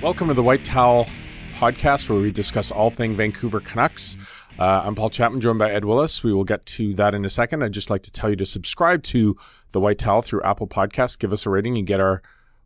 [0.00, 1.08] Welcome to the White Towel
[1.54, 4.16] podcast, where we discuss all thing Vancouver Canucks.
[4.56, 6.22] Uh, I'm Paul Chapman, joined by Ed Willis.
[6.22, 7.64] We will get to that in a second.
[7.64, 9.36] I'd just like to tell you to subscribe to
[9.72, 11.18] the White Towel through Apple Podcasts.
[11.18, 11.74] Give us a rating.
[11.74, 12.22] You get our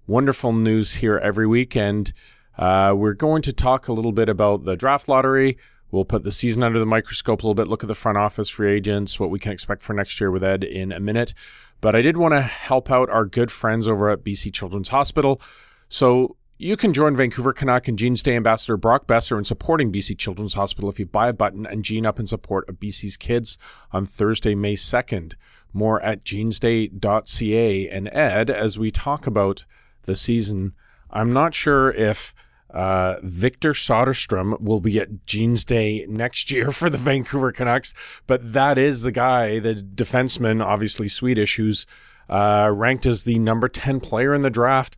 [0.06, 2.12] wonderful news here every week, and
[2.58, 5.56] uh, we're going to talk a little bit about the draft lottery.
[5.90, 8.50] We'll put the season under the microscope a little bit, look at the front office,
[8.50, 11.32] free agents, what we can expect for next year with Ed in a minute.
[11.80, 15.40] But I did want to help out our good friends over at BC Children's Hospital.
[15.88, 20.16] So you can join Vancouver Canuck and Jeans Day Ambassador Brock Boeser in supporting BC
[20.16, 23.58] Children's Hospital if you buy a button and gene up in support of BC's kids
[23.90, 25.32] on Thursday, May 2nd.
[25.72, 27.88] More at jeansday.ca.
[27.88, 29.64] And Ed, as we talk about
[30.02, 30.74] the season,
[31.10, 32.32] I'm not sure if
[32.70, 37.92] uh, Victor Soderstrom will be at Jeans Day next year for the Vancouver Canucks,
[38.28, 41.88] but that is the guy, the defenseman, obviously Swedish, who's
[42.28, 44.96] uh, ranked as the number 10 player in the draft.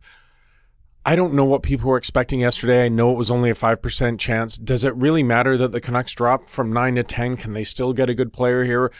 [1.07, 2.85] I don't know what people were expecting yesterday.
[2.85, 4.57] I know it was only a 5% chance.
[4.57, 7.37] Does it really matter that the Canucks dropped from 9 to 10?
[7.37, 8.91] Can they still get a good player here?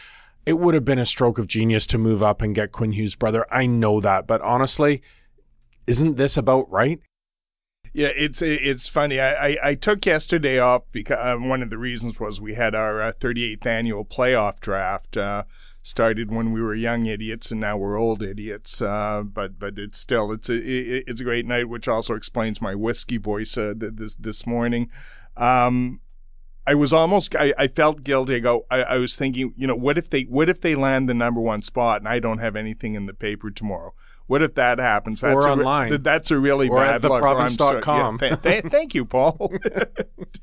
[0.46, 3.16] It would have been a stroke of genius to move up and get Quinn Hughes'
[3.16, 3.44] brother.
[3.50, 5.02] I know that, but honestly,
[5.88, 7.00] isn't this about right?
[7.92, 9.18] Yeah, it's it's funny.
[9.18, 12.74] I, I, I took yesterday off because uh, one of the reasons was we had
[12.74, 15.16] our uh, 38th annual playoff draft.
[15.16, 15.44] Uh,
[15.86, 18.82] started when we were young idiots, and now we're old idiots.
[18.82, 22.60] Uh, but but it's still it's a it, it's a great night, which also explains
[22.60, 24.90] my whiskey voice uh, th- this this morning.
[25.36, 26.00] Um,
[26.66, 28.36] I was almost I, I felt guilty.
[28.36, 31.08] I go I, I was thinking, you know, what if they what if they land
[31.08, 33.92] the number one spot and I don't have anything in the paper tomorrow?
[34.26, 35.22] What if that happens?
[35.22, 35.88] Or That's a online.
[35.90, 37.22] th- that's a really Or bad at look.
[37.22, 39.52] Or sorry- Yeah, th- th- thank you, Paul.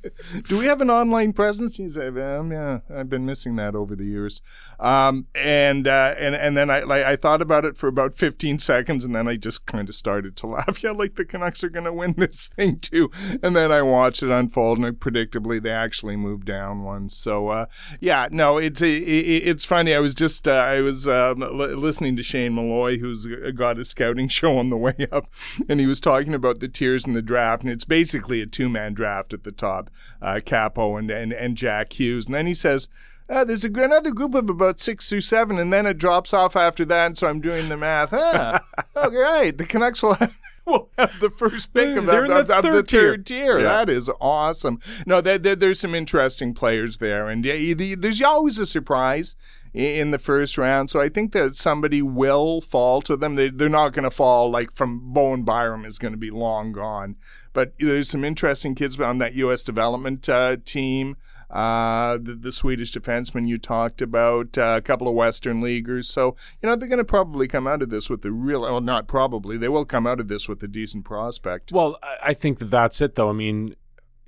[0.48, 1.78] Do we have an online presence?
[1.78, 4.42] He said, um, "Yeah, I've been missing that over the years."
[4.80, 8.60] Um, and uh, and and then I like I thought about it for about 15
[8.60, 10.64] seconds, and then I just kind of started to laugh.
[10.84, 13.10] Yeah, like the Canucks are going to win this thing too.
[13.42, 17.10] And then I watched it unfold, and predictably they actually moved down one.
[17.10, 17.66] So uh,
[18.00, 19.94] yeah, no, it's it, it's funny.
[19.94, 24.28] I was just uh, I was um, listening to Shane Malloy, who's got a scouting
[24.30, 25.26] show on the way up,
[25.68, 28.70] and he was talking about the tiers in the draft, and it's basically a two
[28.70, 29.90] man draft at the top,
[30.22, 32.88] uh, Capo and, and and Jack Hughes, and then he says.
[33.30, 36.58] Uh, there's a, another group of about six through seven, and then it drops off
[36.58, 37.18] after that.
[37.18, 38.10] So I'm doing the math.
[38.10, 38.60] Huh.
[38.98, 39.58] okay, right.
[39.58, 40.38] The Canucks will have,
[40.72, 43.02] will have the first pick of, They're of, of, the of the third tier.
[43.12, 43.58] third tier.
[43.60, 43.64] Yeah.
[43.64, 44.80] That is awesome.
[45.06, 49.36] No, there, there, there's some interesting players there, and yeah, the- there's always a surprise
[49.74, 50.90] in the first round.
[50.92, 53.36] So I think that somebody will fall to them.
[53.36, 56.72] They, they're not going to fall like from Bowen Byram is going to be long
[56.72, 57.16] gone.
[57.54, 59.64] But there's some interesting kids on that U.S.
[59.64, 61.18] development uh, team.
[61.54, 66.10] Uh, the, the Swedish defenseman you talked about, uh, a couple of Western leaguers.
[66.10, 68.82] So, you know, they're going to probably come out of this with a real, well,
[68.82, 71.72] not probably, they will come out of this with a decent prospect.
[71.72, 73.30] Well, I- think that that's it, though.
[73.30, 73.76] I mean,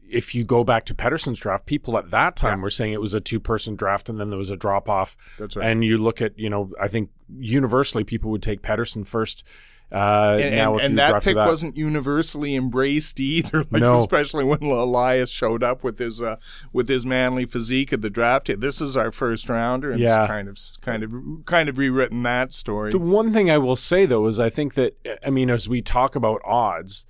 [0.08, 2.64] if you go back to Pettersson's draft, people at that time Yeah.
[2.64, 5.18] were saying it was a two person draft and then there was a drop off.
[5.40, 5.66] That's right.
[5.68, 9.44] And you look at, you know, I think universally people would take Pettersson first.
[9.92, 13.64] Uh, and, and, and that pick that, wasn't universally embraced either.
[13.72, 13.94] Like No.
[13.94, 16.38] especially when Elias showed up with his uh,
[16.74, 18.50] with his manly physique at the draft.
[18.60, 20.24] This is our first rounder, and Yeah.
[20.24, 22.92] it's kind of kind of kind of rewritten that story.
[22.92, 25.82] The one thing I will say though is I think that I mean as we
[25.82, 27.06] talk about odds,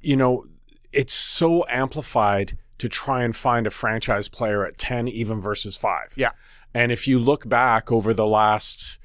[0.00, 0.46] you know,
[0.92, 6.14] it's so amplified to try and find a franchise player at 10 even versus 5.
[6.16, 6.30] Yeah.
[6.74, 8.98] And if you look back over the last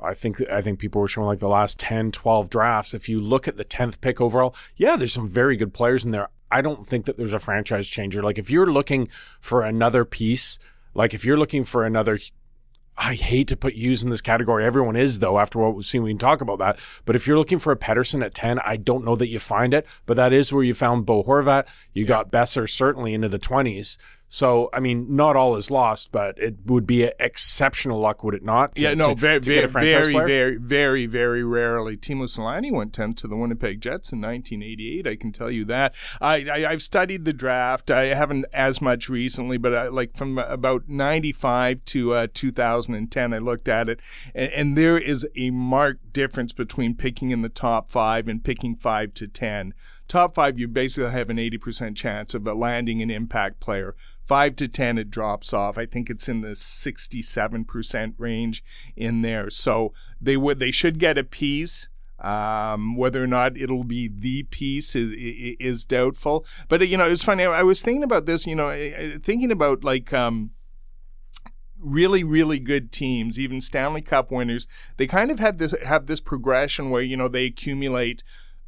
[0.00, 2.94] I think I think people were showing like the last 10, 12 drafts.
[2.94, 6.10] If you look at the 10th pick overall, yeah, there's some very good players in
[6.10, 6.28] there.
[6.50, 8.22] I don't think that there's a franchise changer.
[8.22, 9.08] Like if you're looking
[9.40, 10.58] for another piece,
[10.94, 12.18] like if you're looking for another
[12.98, 14.64] I hate to put Hughes in this category.
[14.64, 15.38] Everyone is though.
[15.38, 16.78] After what we've seen, we can talk about that.
[17.04, 19.74] But if you're looking for a Pettersson at ten, I don't know that you find
[19.74, 19.86] it.
[20.06, 21.66] But that is where you found Bo Horvat.
[21.92, 22.08] You yeah.
[22.08, 23.98] got Boeser certainly into the twenties.
[24.28, 28.42] So, I mean, not all is lost, but it would be exceptional luck, would it
[28.42, 28.74] not?
[28.74, 31.96] To, yeah, no, to, very, to very, very, very, very rarely.
[31.96, 35.06] Teemu Selanne went 10th to the Winnipeg Jets in 1988.
[35.06, 35.94] I can tell you that.
[36.20, 37.90] I, I, have studied the draft.
[37.90, 43.38] I haven't as much recently, but I, like from about 95 to uh, 2010, I
[43.38, 44.00] looked at it,
[44.34, 48.74] and, and there is a marked difference between picking in the top five and picking
[48.74, 49.72] five to 10
[50.08, 53.94] top five, you basically have an 80% chance of landing an impact player.
[54.24, 55.78] Five to 10, it drops off.
[55.78, 58.62] I think it's in the 67% range
[58.96, 59.50] in there.
[59.50, 61.88] So they would, they should get a piece.
[62.18, 65.12] Um, whether or not it'll be the piece is,
[65.60, 66.46] is doubtful.
[66.68, 67.44] But, you know, it was funny.
[67.44, 70.52] I was thinking about this, you know, thinking about like, um,
[71.78, 74.66] really really good teams even stanley cup winners
[74.96, 78.22] they kind of have this have this progression where you know they accumulate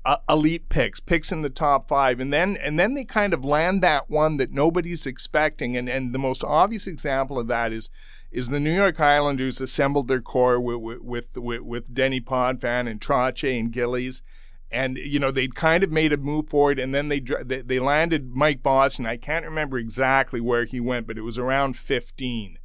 [0.04, 3.44] uh, elite picks, picks in the top five, and then and then they kind of
[3.44, 5.76] land that one that nobody's expecting.
[5.76, 7.90] And and the most obvious example of that is
[8.30, 13.00] is the New York Islanders assembled their core with with with, with Denis Potvin and
[13.00, 14.22] Trottier and Gillies.
[14.70, 17.78] And you know they'd kind of made a move forward, and then they they, they
[17.78, 19.06] landed Mike Bossy.
[19.06, 22.58] I can't remember exactly where he went, but it was around 15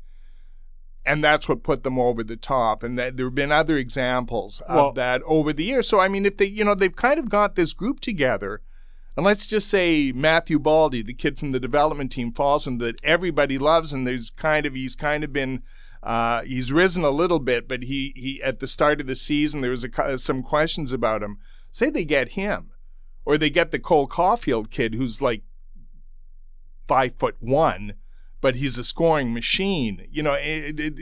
[1.06, 2.84] and that's what put them over the top.
[2.84, 5.88] And that, there have been other examples well, of that over the years.
[5.88, 8.62] So I mean, if they, you know, they've kind of got this group together,
[9.16, 13.00] and let's just say Matthew Boldy, the kid from the development team, falls and that
[13.04, 15.64] everybody loves, and there's kind of he's kind of been.
[16.02, 19.62] Uh, he's risen a little bit, but he, he at the start of the season
[19.62, 21.38] there was a, some questions about him.
[21.72, 22.72] Say they get him,
[23.24, 25.44] or they get the Cole Caufield kid who's like
[26.90, 27.94] five foot one,
[28.44, 30.06] but he's a scoring machine.
[30.12, 31.00] You know, it, it,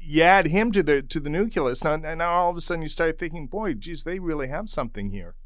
[0.00, 2.88] you add him to the to the nucleus now, now all of a sudden you
[2.88, 5.36] start thinking, boy, geez, they really have something here.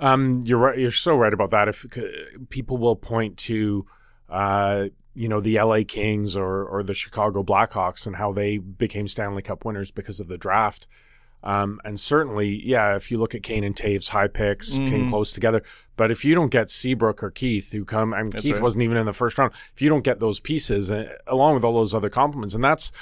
[0.00, 0.76] Um, you're right.
[0.76, 1.68] You're so right about that.
[1.68, 1.86] If
[2.48, 3.86] people will point to,
[4.28, 5.84] uh, you know, the L.A.
[5.84, 10.26] Kings or or the Chicago Blackhawks and how they became Stanley Cup winners because of
[10.26, 10.88] the draft.
[11.42, 14.88] Um, and certainly, yeah, if you look at Kane and Toews, high picks mm-hmm.
[14.88, 15.62] came close together.
[15.96, 18.62] But if you don't get Seabrook or Keith, who come, I mean, Keith right.
[18.62, 19.52] wasn't even in the first round.
[19.74, 22.92] If you don't get those pieces, uh, along with all those other compliments, and that's,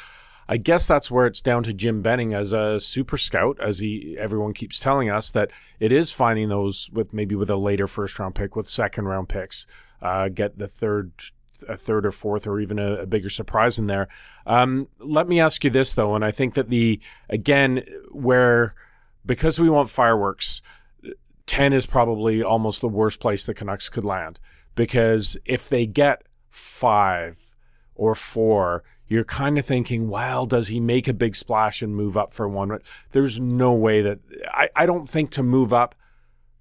[0.49, 4.17] I guess that's where it's down to Jim Benning as a super scout, as he
[4.19, 5.51] everyone keeps telling us that
[5.81, 9.29] it is finding those with maybe with a later first round pick, with second round
[9.29, 9.67] picks,
[10.01, 11.11] uh, get the third
[11.69, 14.09] a third or fourth or even a, a bigger surprise in there.
[14.47, 18.75] Um, let me ask you this though, and I think that the again where
[19.25, 20.63] because we want fireworks,
[21.47, 24.39] ten is probably almost the worst place the Canucks could land
[24.75, 27.55] because if they get five
[27.95, 32.17] or four, you're kind of thinking, well, does he make a big splash and move
[32.17, 32.79] up for one?
[33.13, 35.95] There's no way that I, I don't think to move up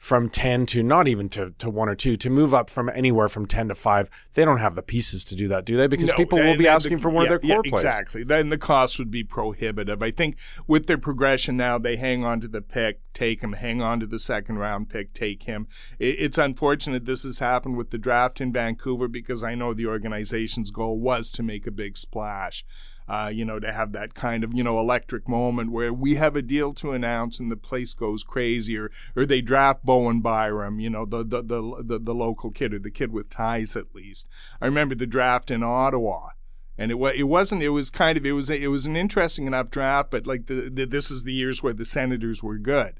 [0.05, 3.27] from 10 to not even to, to one or two to move up from anywhere
[3.27, 5.87] from 10 to 5 they don't have the pieces to do that do they?
[5.87, 7.83] Because no, people will be asking the, for one yeah, of their core yeah, plays.
[7.83, 8.23] exactly.
[8.23, 10.03] Then the cost would be prohibitive.
[10.03, 10.37] I think
[10.67, 14.05] with their progression now they hang on to the pick take him hang on to
[14.05, 15.65] the second round pick take him.
[15.97, 19.87] It, it's unfortunate this has happened with the draft in vancouver because i know the
[19.87, 22.63] organization's goal was to make a big splash
[23.07, 26.35] uh, you know, to have that kind of, you know, electric moment where we have
[26.35, 30.79] a deal to announce and the place goes crazy or, or they draft Bowen Byram,
[30.81, 33.95] you know, the, the, the, the, the local kid or the kid with ties at
[33.95, 34.27] least.
[34.59, 36.31] I remember the draft in Ottawa
[36.77, 39.69] and it it wasn't it was kind of it was it was an interesting enough
[39.69, 42.95] draft but like the, the, this is the years where the senators were good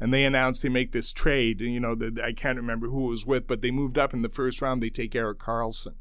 [0.00, 3.10] and they announced they make this trade you know the, I can't remember who it
[3.10, 5.96] was with but they moved up in the first round they take Erik Karlsson.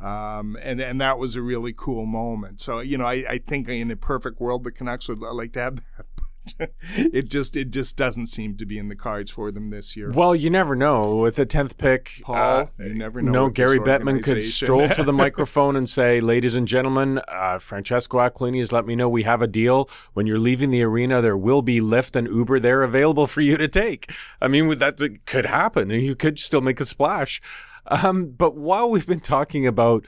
[0.00, 2.60] um, and and that was a really cool moment.
[2.60, 5.60] So you know, I, I think in a perfect world, the Canucks would like to
[5.60, 6.06] have that.
[6.96, 10.10] it just it just doesn't seem to be in the cards for them this year.
[10.10, 12.20] Well, you never know with the tenth pick.
[12.22, 13.32] Paul, uh, you never know.
[13.32, 18.18] No, Gary Bettman could stroll to the microphone and say, "Ladies and gentlemen, uh, Francesco
[18.18, 19.88] Aquilini has let me know we have a deal.
[20.14, 23.56] When you're leaving the arena, there will be Lyft and Uber there available for you
[23.56, 25.90] to take." I mean, that could happen.
[25.90, 27.40] You could still make a splash.
[27.86, 30.06] Um, but while we've been talking about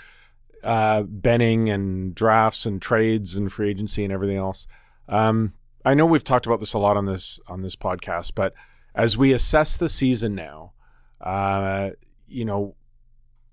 [0.62, 4.66] uh, Benning and drafts and trades and free agency and everything else,
[5.08, 5.52] um,
[5.84, 8.32] I know we've talked about this a lot on this on this podcast.
[8.34, 8.54] But
[8.94, 10.72] as we assess the season now,
[11.20, 11.90] uh,
[12.26, 12.74] you know,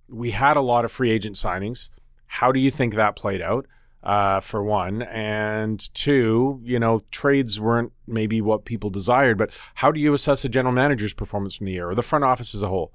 [0.07, 1.89] we had a lot of free agent signings.
[2.25, 3.67] How do you think that played out?
[4.03, 9.38] Uh, for one, and two, you know, trades weren't maybe what people desired.
[9.38, 12.25] But how do you assess a general manager's performance from the year or the front
[12.25, 12.93] office as a whole?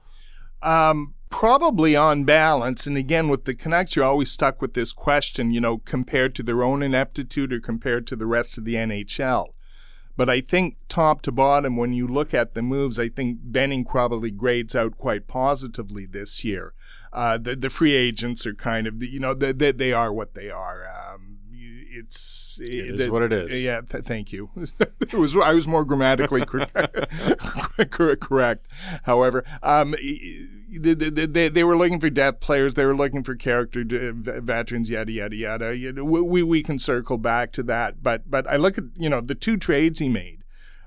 [0.62, 5.50] Um, probably on balance, and again with the Canucks, you're always stuck with this question,
[5.50, 9.49] you know, compared to their own ineptitude or compared to the rest of the NHL.
[10.16, 13.85] But I think top to bottom, when you look at the moves, I think Benning
[13.85, 16.73] probably grades out quite positively this year.
[17.12, 20.35] Uh, the the free agents are kind of, you know, they, they, they are what
[20.35, 20.88] they are.
[20.88, 21.25] Um,
[21.96, 23.64] it's It is what it is.
[23.64, 24.50] Yeah, th- thank you.
[24.56, 26.66] it was I was more grammatically cor-
[27.90, 28.66] cor- correct.
[29.04, 29.94] However, um,
[30.68, 32.74] they, they, they, were looking for depth players.
[32.74, 34.90] They were looking for character veterans.
[34.90, 35.76] Yada yada yada.
[35.76, 38.02] You know, we we can circle back to that.
[38.02, 40.42] But but I look at you know the two trades he made,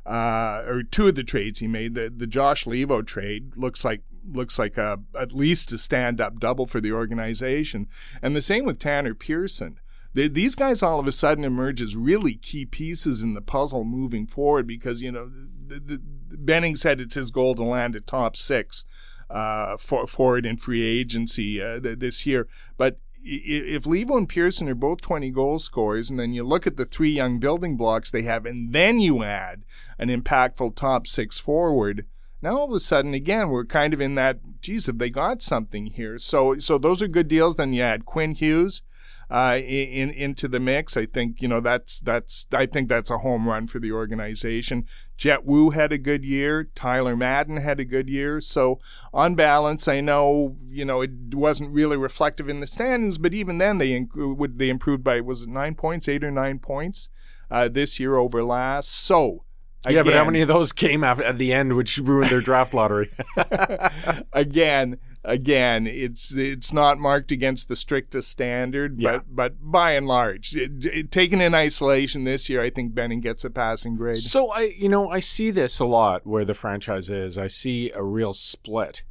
[0.06, 1.96] uh, or two of the trades he made.
[1.96, 4.02] The the Josh Leivo trade looks like
[4.32, 7.88] looks like a at least a stand up double for the organization,
[8.22, 9.80] and the same with Tanner Pearson.
[10.14, 13.84] They, these guys all of a sudden emerge as really key pieces in the puzzle
[13.84, 15.30] moving forward because you know
[15.68, 16.02] the, the,
[16.38, 18.86] Benning said it's his goal to land at top six
[19.30, 22.48] uh, for forward in free agency uh, th- this year.
[22.78, 26.78] But if Leivo and Pearson are both 20 goal scorers, and then you look at
[26.78, 29.64] the three young building blocks they have, and then you add
[29.98, 32.06] an impactful top six forward,
[32.42, 35.42] now all of a sudden, again, we're kind of in that, geez, have they got
[35.42, 36.18] something here?
[36.18, 37.58] So, so those are good deals.
[37.58, 38.82] Then you add Quinn Hughes,
[39.30, 40.98] uh, in into the mix.
[40.98, 44.86] I think you know that's that's I think that's a home run for the organization.
[45.18, 46.70] Jett Woo had a good year.
[46.76, 48.40] Tyler Madden had a good year.
[48.42, 48.80] So
[49.14, 53.60] on balance, I know you know it wasn't really reflective in the standings, but even
[53.60, 57.10] then they would they improved by was it nine points, eight or nine points
[57.52, 58.92] uh, this year over last.
[58.92, 59.44] So.
[59.86, 62.74] Again, yeah, but how many of those came at the end, which ruined their draft
[62.74, 63.10] lottery?
[64.34, 69.18] again, again, it's it's not marked against the strictest standard, yeah.
[69.18, 73.22] but but by and large, it, it, taken in isolation this year, I think Benning
[73.22, 74.18] gets a passing grade.
[74.18, 77.38] So I, you know, I see this a lot where the franchise is.
[77.38, 79.04] I see a real split.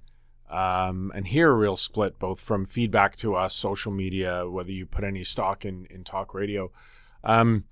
[0.50, 4.86] Um, and hear a real split both from feedback to us, social media, whether you
[4.86, 6.72] put any stock in, in talk radio,
[7.22, 7.64] um,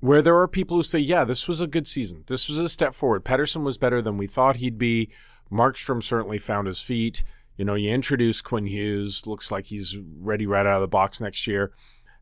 [0.00, 2.24] where there are people who say, yeah, this was a good season.
[2.26, 3.24] This was a step forward.
[3.24, 5.10] Pettersson was better than we thought he'd be.
[5.48, 7.22] Markstrom certainly found his feet.
[7.56, 11.20] You know, you introduce Quinn Hughes, looks like he's ready right out of the box
[11.20, 11.72] next year.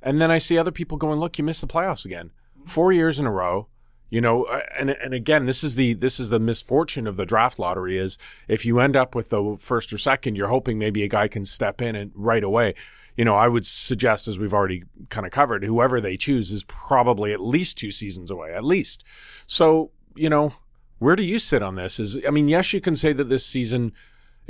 [0.03, 2.31] And then I see other people going, look, you missed the playoffs again.
[2.67, 3.69] Four years in a row.
[4.11, 7.25] You know, uh, and and again, this is the this is the misfortune of the
[7.25, 8.19] draft lottery is
[8.49, 11.45] if you end up with the first or second, you're hoping maybe a guy can
[11.45, 12.75] step in and right away.
[13.17, 16.65] You know, I would suggest, as we've already kind of covered, whoever they choose is
[16.65, 19.05] probably at least two seasons away, at least.
[19.47, 20.55] So, you know,
[20.99, 22.01] where do you sit on this?
[22.01, 23.93] Is I mean, yes, you can say that this season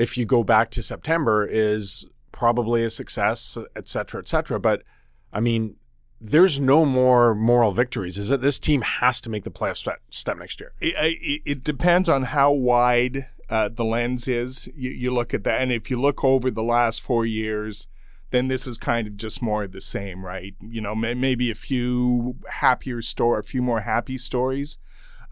[0.01, 4.59] if you go back to September, is probably a success, et cetera, et cetera.
[4.59, 4.83] But
[5.31, 5.77] I mean,
[6.19, 8.17] there's no more moral victories.
[8.17, 10.73] Is that this team has to make the playoff step, step next year?
[10.81, 14.71] It, it, depends on how wide uh, the lens is.
[14.75, 17.87] You, you look at that, and if you look over the last four years,
[18.31, 20.55] then this is kind of just more of the same, right?
[20.61, 24.79] You know, maybe a few happier story, a few more happy stories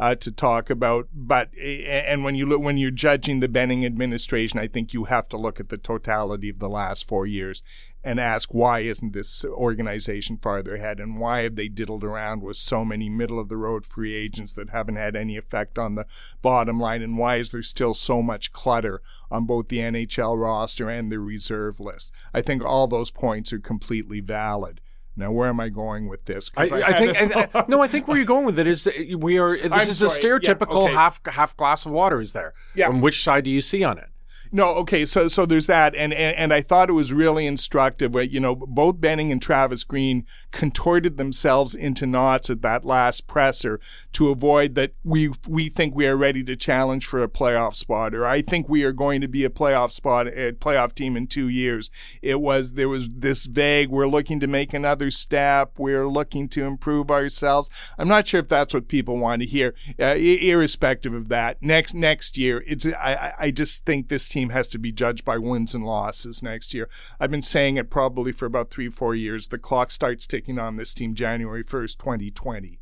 [0.01, 1.09] uh, to talk about.
[1.13, 5.29] But and when you look when you're judging the Benning administration, I think you have
[5.29, 7.63] to look at the totality of the last four years
[8.05, 12.57] and ask why isn't this organization farther ahead and why have they diddled around with
[12.57, 16.07] so many middle of the road free agents that haven't had any effect on the
[16.41, 20.89] bottom line and why is there still so much clutter on both the NHL roster
[20.89, 22.13] and the reserve list.
[22.33, 24.81] I think all those points are completely valid.
[25.19, 26.49] Now, where am I going with this?
[26.57, 27.83] I, I, I think I, no.
[27.83, 29.57] I think where you're going with it is we are.
[29.69, 30.11] This I'm is sorry.
[30.11, 30.95] a stereotypical yeah, okay.
[30.95, 32.21] half half glass of water.
[32.21, 32.53] Is there?
[32.77, 32.89] Yeah.
[32.89, 34.11] And which side do you see on it?
[34.51, 38.15] No, okay, so so there's that, and, and and I thought it was really instructive.
[38.15, 43.27] Where you know both Benning and Travis Green contorted themselves into knots at that last
[43.27, 43.81] presser
[44.13, 48.15] to avoid that we we think we are ready to challenge for a playoff spot,
[48.15, 51.27] or I think we are going to be a playoff spot, a playoff team in
[51.27, 51.91] two years.
[52.23, 53.91] It was there was this vague.
[53.91, 55.73] We're looking to make another step.
[55.79, 57.71] We're looking to improve ourselves.
[57.99, 59.75] I'm not sure if that's what people want to hear.
[59.99, 64.51] Uh, irrespective of that, next next year, it's I I just think this team team
[64.51, 66.89] has to be judged by wins and losses next year.
[67.19, 69.49] I've been saying it probably for about three, four years.
[69.49, 72.79] The clock starts ticking on this team January 1st, 2020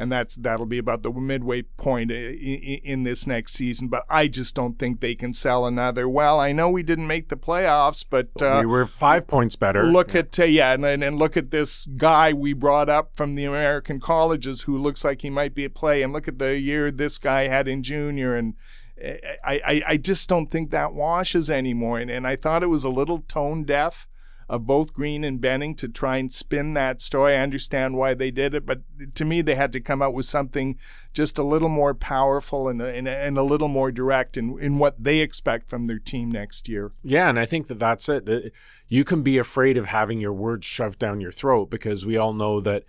[0.00, 3.88] and that's that'll be about the midway point in, in, this next season.
[3.88, 6.08] But I just don't think they can sell another.
[6.08, 9.82] Well, I know we didn't make the playoffs, but uh, we were five points better.
[9.84, 10.20] Look yeah.
[10.20, 13.98] at uh, yeah, and, and look at this guy we brought up from the American
[13.98, 17.18] colleges who looks like he might be a play, and look at the year this
[17.18, 18.54] guy had in junior and
[19.02, 21.98] I, I, I just don't think that washes anymore.
[21.98, 24.06] And, and I thought it was a little tone deaf
[24.48, 27.34] of both Green and Benning to try and spin that story.
[27.34, 28.80] I understand why they did it, but
[29.14, 30.78] to me, they had to come out with something
[31.12, 35.02] just a little more powerful and, and, and a little more direct in, in what
[35.02, 36.92] they expect from their team next year.
[37.02, 38.28] Yeah, and I think that that's it.
[38.28, 38.48] Uh,
[38.88, 42.32] you can be afraid of having your words shoved down your throat because we all
[42.32, 42.84] know that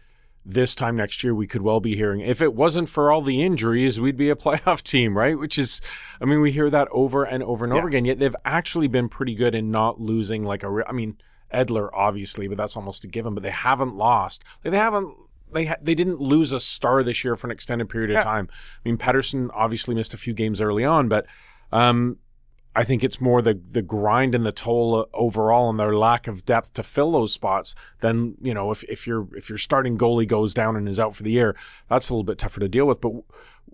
[0.46, 3.42] this time next year we could well be hearing if it wasn't for all the
[3.44, 5.38] injuries we'd be a playoff team right?
[5.38, 5.82] Which is
[6.22, 9.10] i mean we hear that over and over and over again yet they've actually been
[9.10, 11.18] pretty good in not losing like a re- i mean
[11.54, 14.44] edler obviously but that's almost a given but they haven't lost.
[14.64, 15.16] Like, they haven't
[15.52, 18.20] they ha- they didn't lose a star this year for an extended period Yeah.
[18.20, 18.48] of time.
[18.52, 21.26] I mean Pettersson obviously missed a few games early on but
[21.72, 22.18] um
[22.76, 26.46] I think it's more the the grind and the toll overall and their lack of
[26.46, 30.28] depth to fill those spots than you know if if your if your starting goalie
[30.28, 31.56] goes down and is out for the year
[31.90, 33.02] that's a little bit tougher to deal with.
[33.02, 33.14] But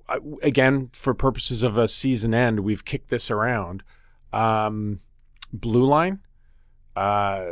[0.08, 3.84] uh, again for purposes of a season end we've kicked this around.
[4.32, 5.02] Um
[5.52, 6.20] blue line
[6.96, 7.46] uh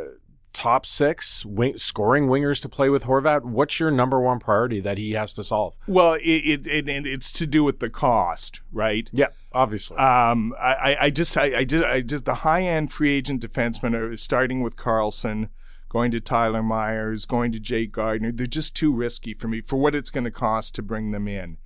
[0.54, 3.42] top 6 wing, scoring wingers to play with Horvat.
[3.42, 5.76] What's your number one priority that he has to solve?
[5.88, 9.10] Well, it, it, it, it's to do with the cost, right?
[9.12, 13.12] yeah obviously Um, I, I- just, I, I just, I just, the high end free
[13.12, 15.48] agent defensemen are starting with Karlsson,
[15.88, 18.32] going to Tyler Myers, going to Jake Gardiner.
[18.32, 21.28] They're just too risky for me for what it's going to cost to bring them
[21.28, 21.58] in.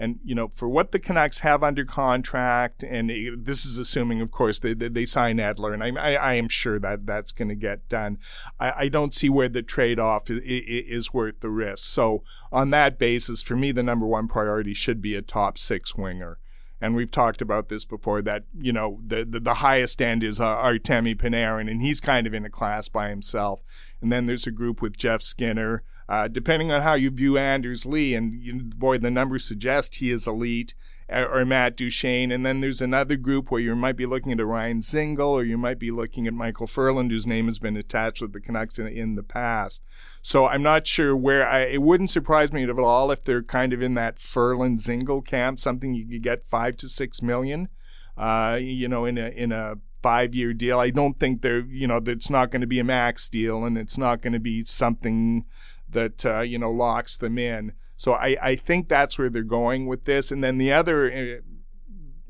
[0.00, 4.30] And, you know, for what the Canucks have under contract, and this is assuming, of
[4.30, 7.48] course, they, they, they sign Edler, and I, I, I am sure that that's going
[7.48, 8.18] to get done.
[8.60, 11.84] I, I don't see where the trade off is, is worth the risk.
[11.84, 15.96] So, on that basis, for me, the number one priority should be a top six
[15.96, 16.38] winger
[16.80, 20.40] and we've talked about this before that you know the the, the highest end is
[20.40, 23.60] uh, Artemi Panarin and he's kind of in a class by himself.
[24.00, 25.82] And then there's a group with Jeff Skinner.
[26.08, 30.10] Uh, depending on how you view Anders Lee and you, boy the numbers suggest he
[30.10, 30.74] is elite
[31.10, 34.80] or Matt Duchene and then there's another group where you might be looking at Ryan
[34.80, 38.32] Dzingel or you might be looking at Micheal Ferland whose name has been attached with
[38.32, 39.82] the Canucks in, in the past
[40.22, 43.72] so I'm not sure where I, it wouldn't surprise me at all if they're kind
[43.72, 47.68] of in that Ferland Dzingel camp, something you could get five to six million,
[48.16, 50.78] uh, you know, in a in a five year deal.
[50.78, 53.78] I don't think they're you know that's not going to be a max deal, and
[53.78, 55.44] it's not going to be something
[55.88, 57.72] that uh, you know locks them in.
[57.98, 61.12] So I I think that's where they're going with this, and then the other.
[61.12, 61.42] Uh,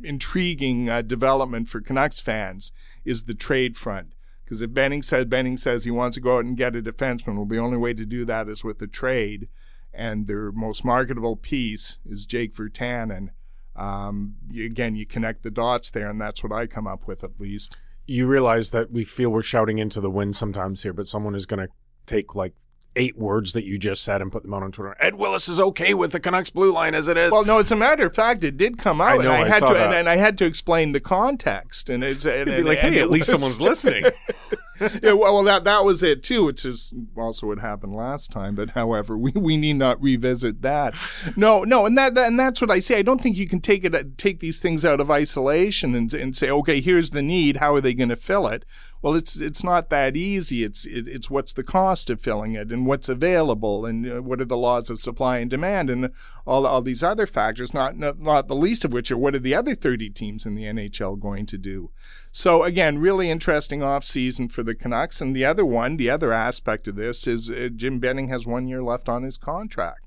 [0.05, 2.71] intriguing uh, development for Canucks fans
[3.05, 4.13] is the trade front.
[4.45, 7.35] Because if Benning says Benning says he wants to go out and get a defenseman,
[7.35, 9.49] well, the only way to do that is with a trade,
[9.93, 13.31] and their most marketable piece is Jake Virtanen.
[13.75, 17.41] Um, again, you connect the dots there, and that's what I come up with at
[17.41, 17.77] least.
[18.07, 21.45] you realize that we feel we're shouting into the wind sometimes here, but someone is
[21.45, 21.73] going to
[22.07, 22.55] take like
[22.99, 24.97] eight words that you just said and put them out on Twitter.
[25.01, 27.31] Ed Willis is okay with the Canucks blue line as it is.
[27.31, 28.45] Well, no, it's a matter of fact.
[28.45, 30.37] It did come out, I know, and I, I had to, and, and I had
[30.39, 31.89] to explain the context.
[31.89, 34.05] And it's and, and- like, hey, at least someone's listening.
[35.03, 38.55] yeah, well, well, that that was it too, which is also what happened last time.
[38.55, 40.95] But however, we, we need not revisit that.
[41.37, 42.99] No, no, and that, that and that's what I say.
[42.99, 46.37] I don't think you can take it take these things out of isolation and and
[46.37, 47.57] say, okay, here's the need.
[47.57, 48.65] How are they going to fill it?
[49.01, 50.65] Well, it's it's not that easy.
[50.65, 54.41] It's it, it's what's the cost of filling it and what's available and uh, what
[54.41, 56.11] are the laws of supply and demand and
[56.47, 57.73] all all these other factors.
[57.73, 60.57] Not not, not the least of which are what are the other 30 teams in
[60.57, 61.91] the NHL going to do.
[62.33, 65.21] So again, really interesting off season for the Canucks.
[65.21, 68.67] And the other one, the other aspect of this is uh, Jim Benning has one
[68.67, 70.07] year left on his contract.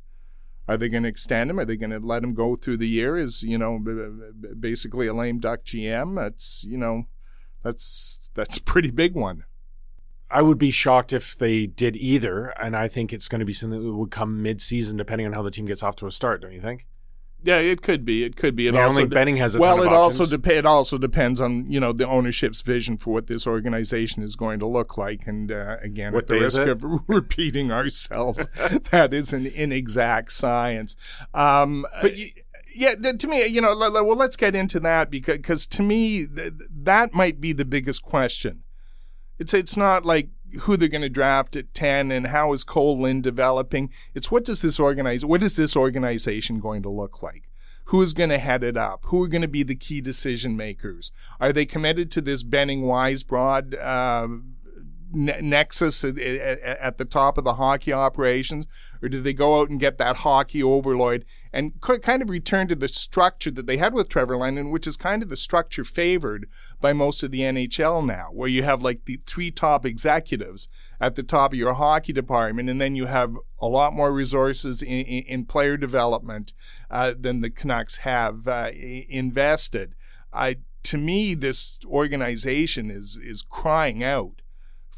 [0.68, 1.60] Are they going to extend him?
[1.60, 3.84] Are they going to let him go through the year as you know,
[4.60, 6.24] basically a lame duck GM?
[6.28, 7.06] It's you know,
[7.64, 9.44] that's that's a pretty big one.
[10.30, 13.54] I would be shocked if they did either, and I think it's going to be
[13.54, 16.42] something that would come mid-season, depending on how the team gets off to a start.
[16.42, 16.88] Don't you think?
[17.44, 18.24] Yeah, it could be.
[18.24, 18.68] It could be.
[18.68, 19.82] It I also Benning has well.
[19.82, 23.48] it also dep- It also depends on you know the ownership's vision for what this
[23.48, 25.26] organization is going to look like.
[25.26, 28.48] And uh, again, What at the risk of repeating ourselves,
[28.92, 30.96] that is an inexact science.
[31.34, 32.30] Um, But you,
[32.76, 36.28] yeah, to me, you know, well, let's get into that because because to me
[36.86, 38.64] that might be the biggest question.
[39.40, 40.30] It's it's not like
[40.62, 43.92] who they're going to draft at 10 and how is Kole Lind developing.
[44.14, 47.50] It's what does this organize what is this organization going to look like?
[47.86, 49.06] Who is going to head it up?
[49.06, 51.12] Who are going to be the key decision makers?
[51.40, 54.28] Are they committed to this Benning Weisbrod uh,
[55.12, 58.66] ne- nexus at, at, at the top of the hockey operations,
[59.02, 62.68] or do they go out and get that hockey overlord and ki- kind of return
[62.68, 65.84] to the structure that they had with Trevor Linden, which is kind of the structure
[65.84, 66.48] favored
[66.80, 70.68] by most of the NHL now, where you have like the three top executives
[71.00, 74.82] at the top of your hockey department, and then you have a lot more resources
[74.82, 76.54] in, in, in player development
[76.90, 79.96] uh, than the Canucks have uh, invested.
[80.34, 84.41] I, to me, this organization is is crying out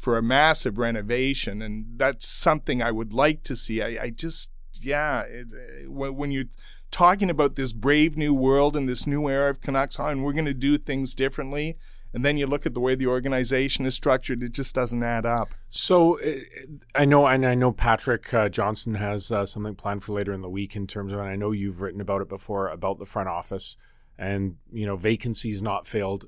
[0.04, 3.82] for a massive renovation, and that's something I would like to see.
[3.82, 5.52] I, I just yeah, it,
[5.88, 6.44] when you're
[6.90, 10.44] talking about this brave new world and this new era of Canucks, and we're going
[10.44, 11.76] to do things differently
[12.14, 15.26] and then you look at the way the organization is structured, it just doesn't add
[15.26, 15.52] up.
[15.68, 16.36] So uh,
[16.94, 20.40] I know, and I know Patrick uh, Johnston has uh, something planned for later in
[20.40, 23.04] the week in terms of, and I know you've written about it before about the
[23.04, 23.76] front office
[24.16, 26.26] and you know vacancies not filled,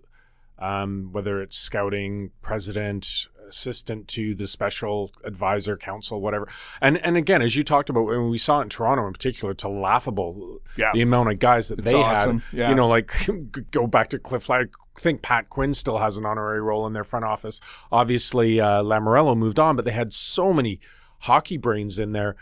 [0.58, 6.48] um, whether it's scouting, president, assistant to the special advisor council, whatever.
[6.80, 9.54] And and again, as you talked about, when we saw it in Toronto in particular,
[9.54, 10.92] to laughable yeah.
[10.92, 12.40] the amount of guys that it's they awesome.
[12.40, 12.58] had.
[12.58, 12.68] Yeah.
[12.70, 13.12] You know, like
[13.70, 14.70] go back to Cliff Flag.
[14.96, 17.60] I think Pat Quinn still has an honorary role in their front office.
[17.92, 20.80] Obviously, uh, Lamoriello moved on, but they had so many
[21.20, 22.36] hockey brains in there.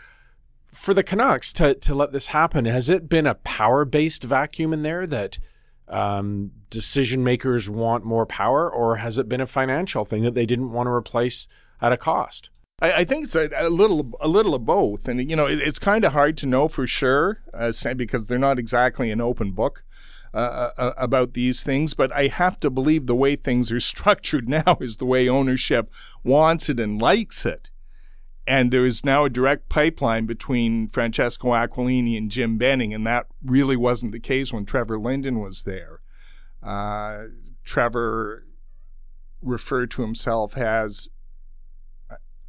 [0.71, 4.73] For the Canucks to to let this happen, has it been a power based vacuum
[4.73, 5.39] in there that
[5.87, 10.45] um, decision makers want more power, or has it been a financial thing that they
[10.45, 11.47] didn't want to replace
[11.81, 12.49] at a cost?
[12.79, 15.59] I, I think it's a, a, little, a little of both, and you know, it,
[15.59, 19.51] it's kind of hard to know for sure uh, because they're not exactly an open
[19.51, 19.83] book.
[20.33, 24.49] Uh, uh, about these things, but I have to believe the way things are structured
[24.49, 25.89] now is the way ownership
[26.25, 27.71] wants it and likes it.
[28.47, 33.25] And there is now a direct pipeline between Francesco Aquilini and Jim Benning, and that
[33.43, 36.01] really wasn't the case when Trevor Linden was there.
[36.61, 37.25] Uh,
[37.63, 38.45] Trevor
[39.41, 41.09] referred to himself as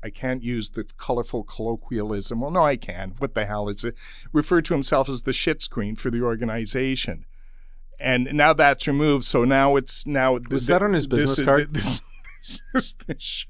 [0.02, 2.40] I can't use the colorful colloquialism.
[2.40, 3.14] Well, no, I can.
[3.18, 3.96] What the hell is it?
[4.32, 7.24] Referred to himself as the shit screen for the organization.
[7.98, 9.24] And now that's removed.
[9.24, 10.38] So now it's now.
[10.50, 11.74] Was that on his business this, card?
[11.74, 12.02] This,
[12.42, 13.48] this is the show.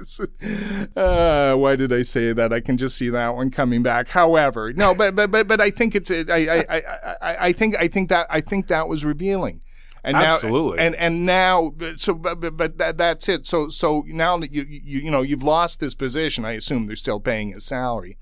[0.96, 2.52] Uh, why did I say that?
[2.52, 4.08] I can just see that one coming back.
[4.08, 6.82] However, no, but but but but I think it's I I I
[7.20, 9.60] I, I think I think that I think that was revealing.
[10.02, 10.78] And Absolutely.
[10.78, 13.46] Now, and and now, so but but, but that, that's it.
[13.46, 16.44] So so now that you you you know you've lost this position.
[16.44, 18.16] I assume they're still paying his salary,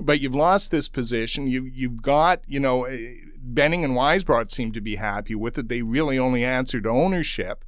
[0.00, 1.46] but you've lost this position.
[1.46, 2.86] You you've got you know
[3.38, 5.68] Benning and Weisbrod seem to be happy with it.
[5.68, 7.64] They really only answered ownership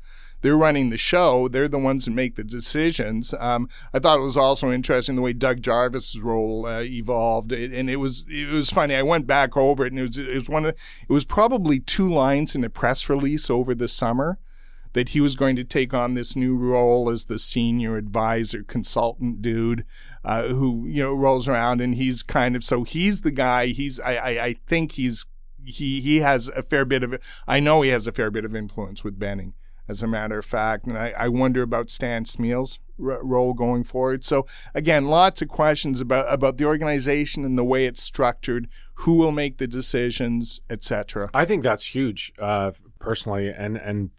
[0.46, 1.48] they're running the show.
[1.48, 3.34] They're the ones that make the decisions.
[3.40, 7.72] Um, I thought it was also interesting the way Doug Jarvis's role uh, evolved, it,
[7.72, 8.94] and it was it was funny.
[8.94, 11.80] I went back over it, and it was it was one of it was probably
[11.80, 14.38] two lines in a press release over the summer
[14.92, 19.42] that he was going to take on this new role as the senior advisor consultant
[19.42, 19.84] dude
[20.24, 23.98] uh, who you know rolls around and he's kind of so he's the guy he's
[23.98, 25.26] I, I, I think he's
[25.64, 28.54] he he has a fair bit of I know he has a fair bit of
[28.54, 29.52] influence with Benning
[29.88, 30.86] as a matter of fact.
[30.86, 34.24] And I, I wonder about Stan Smyl's r- role going forward.
[34.24, 39.14] So again, lots of questions about about the organization and the way it's structured, who
[39.14, 41.30] will make the decisions, etc.
[41.34, 43.48] I think that's huge, uh, personally.
[43.48, 44.10] And and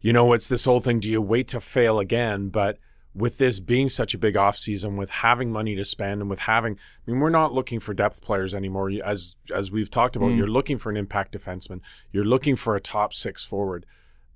[0.00, 2.48] you know, it's this whole thing: do you wait to fail again?
[2.48, 2.78] But
[3.14, 6.74] with this being such a big offseason, with having money to spend, and with having,
[6.74, 8.90] I mean, we're not looking for depth players anymore.
[9.04, 10.38] As as we've talked about, mm.
[10.38, 11.80] you're looking for an impact defenseman.
[12.10, 13.86] You're looking for a top six forward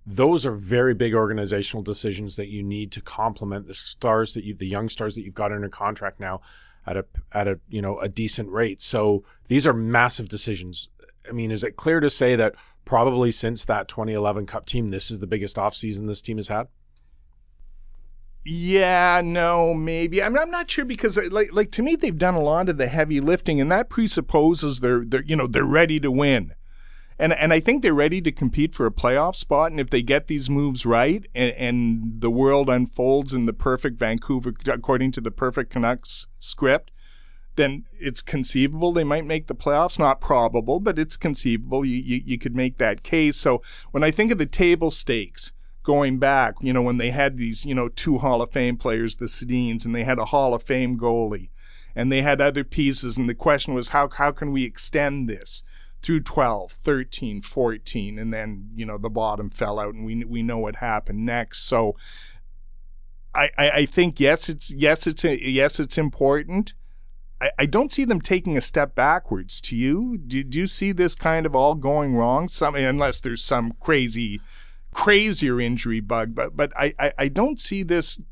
[0.06, 4.54] those are very big organizational decisions that you need to complement the stars that you,
[4.54, 6.40] the young stars that you've got under contract now
[6.86, 8.80] at a, at a, you know, a decent rate.
[8.80, 10.90] So these are massive decisions.
[11.28, 15.10] I mean, is it clear to say that probably since that 2011 Cup team, this
[15.10, 16.68] is the biggest offseason this team has had?
[18.44, 20.22] Yeah, no, maybe.
[20.22, 22.68] I mean, I'm not sure because, uh, like, like to me, they've done a lot
[22.68, 26.54] of the heavy lifting, and that presupposes they're, they're, you know, they're ready to win
[27.18, 29.70] and and I think they're ready to compete for a playoff spot.
[29.70, 33.98] And if they get these moves right, and, and the world unfolds in the perfect
[33.98, 36.90] Vancouver, according to the perfect Canucks script,
[37.56, 39.98] then it's conceivable they might make the playoffs.
[39.98, 41.84] Not probable, but it's conceivable.
[41.84, 43.36] You, you, you could make that case.
[43.38, 45.52] So when I think of the table stakes
[45.82, 49.16] going back, you know, when they had these, you know, two Hall of Fame players,
[49.16, 51.48] the Sedins, and they had a Hall of Fame goalie,
[51.94, 55.62] and they had other pieces, and the question was how how can we extend this?
[56.06, 60.40] Through 12, 13, 14, and then, you know, the bottom fell out and we, we
[60.40, 61.66] know what happened next.
[61.66, 61.96] So
[63.34, 66.74] I, I, I think, yes, it's, yes, it's, yes, it's important.
[67.40, 69.60] I, I don't see them taking a step backwards.
[69.62, 72.46] To you, do, do you see this kind of all going wrong?
[72.46, 74.40] Some, unless there's some crazy,
[74.92, 78.22] crazier injury bug, but but I, I, I don't see this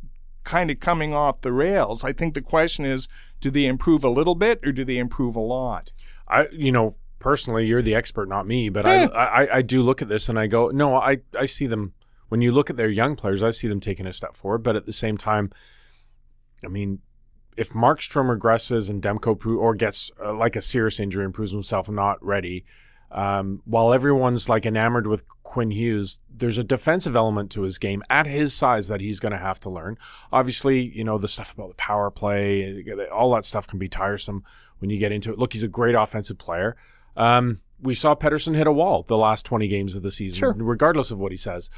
[0.45, 2.05] kind of coming off the rails.
[2.05, 3.09] I think the question is,
[3.41, 5.91] do they improve a little bit or do they improve a lot?
[6.29, 10.03] I, you know, personally, you're the expert, not me, but I, I, I do look
[10.03, 11.95] at this and I go, no, I, I see them.
[12.29, 14.63] When you look at their young players, I see them taking a step forward.
[14.63, 15.51] But at the same time,
[16.63, 16.99] I mean,
[17.57, 21.89] if Markstrom regresses and Demko or gets uh, like a serious injury and proves himself
[21.89, 22.67] not ready,
[23.11, 28.03] um, while everyone's like enamored with Quinn Hughes, there's a defensive element to his game
[28.11, 29.97] at his size that he's going to have to learn.
[30.31, 34.45] Obviously, you know, the stuff about the power play, all that stuff can be tiresome
[34.81, 35.39] when you get into it.
[35.39, 36.77] Look, he's a great offensive player.
[37.17, 40.55] Um, we saw Pettersson hit a wall the last 20 games of the season, Sure.
[40.57, 41.69] regardless of what he says.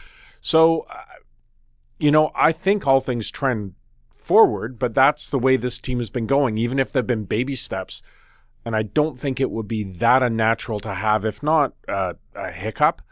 [0.40, 0.96] So, uh,
[1.98, 3.74] you know, I think all things trend
[4.10, 7.54] forward, but that's the way this team has been going, even if they've been baby
[7.56, 8.02] steps.
[8.64, 12.50] And I don't think it would be that unnatural to have, if not uh, a
[12.50, 13.02] hiccup,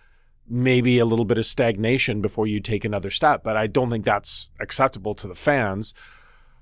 [0.48, 3.42] maybe a little bit of stagnation before you take another step.
[3.44, 5.94] But I don't think that's acceptable to the fans.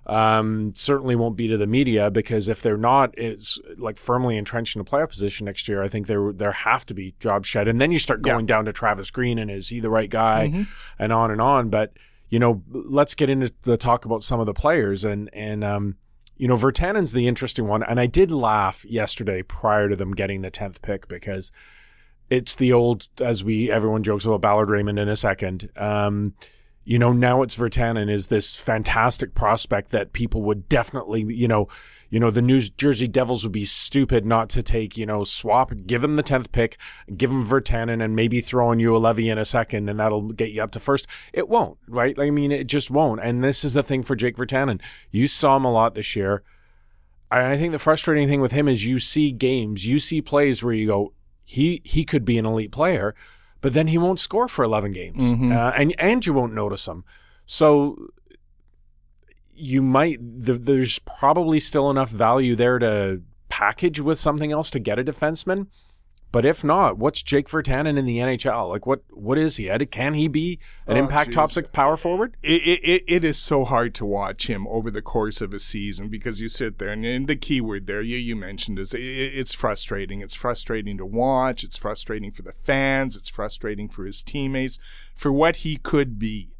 [0.04, 4.74] Um, certainly won't be to the media because if they're not, it's like firmly entrenched
[4.74, 5.82] in a playoff position next year.
[5.82, 8.64] I think there there have to be jobs shed, and then you start going down
[8.64, 10.44] to Travis Green and is he the right guy,
[10.98, 11.68] and on and on.
[11.70, 11.92] But
[12.28, 15.96] you know, let's get into the talk about some of the players and and um,
[16.36, 20.42] you know, Virtanen's the interesting one, and I did laugh yesterday prior to them getting
[20.42, 21.52] the tenth pick because
[22.30, 25.70] it's the old as we everyone jokes about Ballard Raymond in a second.
[25.76, 26.34] Um,
[26.85, 31.68] you know, now it's Virtanen is this fantastic prospect that people would definitely, you know,
[32.11, 35.73] you know, the New Jersey Devils would be stupid not to take, you know, swap,
[35.87, 36.77] give him the 10th pick,
[37.16, 40.62] give him Virtanen and maybe throw in Juolevi in a second and that'll get you
[40.62, 41.07] up to first.
[41.33, 42.18] It won't, right?
[42.18, 43.21] I mean, it just won't.
[43.21, 44.81] And this is the thing for Jake Virtanen.
[45.11, 46.42] You saw him a lot this year.
[47.31, 50.75] I think the frustrating thing with him is you see games, you see plays where
[50.75, 51.14] you go,
[51.45, 53.14] he he could be an elite player,
[53.62, 57.05] but then he won't score for 11 games, uh, and and you won't notice him.
[57.46, 58.09] So
[59.55, 64.79] you might th- there's probably still enough value there to package with something else to
[64.79, 65.68] get a defenseman.
[66.33, 68.71] But if not, what's Jake Virtanen in the NHL?
[68.71, 69.68] Like what what is he?
[69.90, 71.35] Can he be an Oh, impact geez.
[71.35, 72.37] top six power forward?
[72.42, 75.59] It, it, it- it is so hard to watch him over the course of a
[75.59, 78.95] season because you sit there and, and the key word there you, you mentioned is
[78.95, 80.23] it, it's frustrating.
[80.23, 81.62] It's frustrating to watch.
[81.64, 83.14] It's frustrating for the fans.
[83.14, 84.79] It's frustrating for his teammates
[85.14, 86.57] for what he could be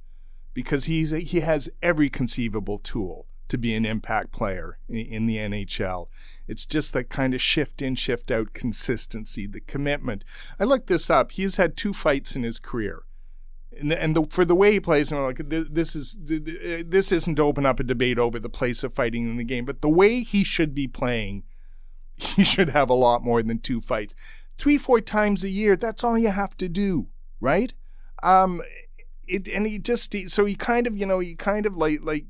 [0.53, 5.27] because he's a, he has every conceivable tool to be an impact player in, in
[5.27, 6.09] the NHL.
[6.53, 10.23] It's just that kind of shift in, shift out consistency, the commitment.
[10.61, 11.33] I looked this up.
[11.33, 13.03] He's had two fights in his career
[13.79, 17.37] and, and the, for the way he plays, and like this is th- this isn't
[17.37, 19.89] to open up a debate over the place of fighting in the game, but the
[19.89, 21.45] way he should be playing,
[22.17, 24.15] he should have a lot more than two fights,
[24.57, 25.77] three four times a year.
[25.77, 27.09] That's all you have to do,
[27.41, 27.73] right?
[28.23, 28.63] Um,
[29.27, 32.27] it and he just so he kind of you know he kind of like like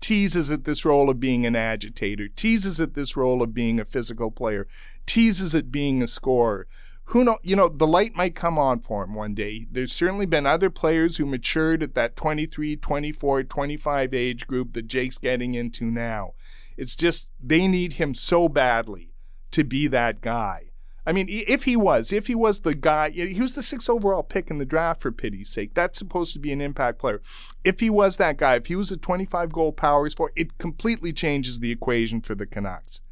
[0.00, 3.84] teases at this role of being an agitator, teases at this role of being a
[3.84, 4.66] physical player,
[5.06, 6.66] teases at being a scorer.
[7.08, 9.66] Who know, you know, the light might come on for him one day.
[9.70, 14.86] There's certainly been other players who matured at that 23, 24, 25 age group that
[14.86, 16.32] Jake's getting into now.
[16.76, 19.12] It's just they need him so badly
[19.50, 20.70] to be that guy.
[21.06, 24.22] I mean, if he was, if he was the guy, he was the sixth overall
[24.22, 25.74] pick in the draft for pity's sake.
[25.74, 27.20] That's supposed to be an impact player.
[27.62, 31.12] If he was that guy, if he was a 25 goal powers for, it completely
[31.12, 33.02] changes the equation for the Canucks.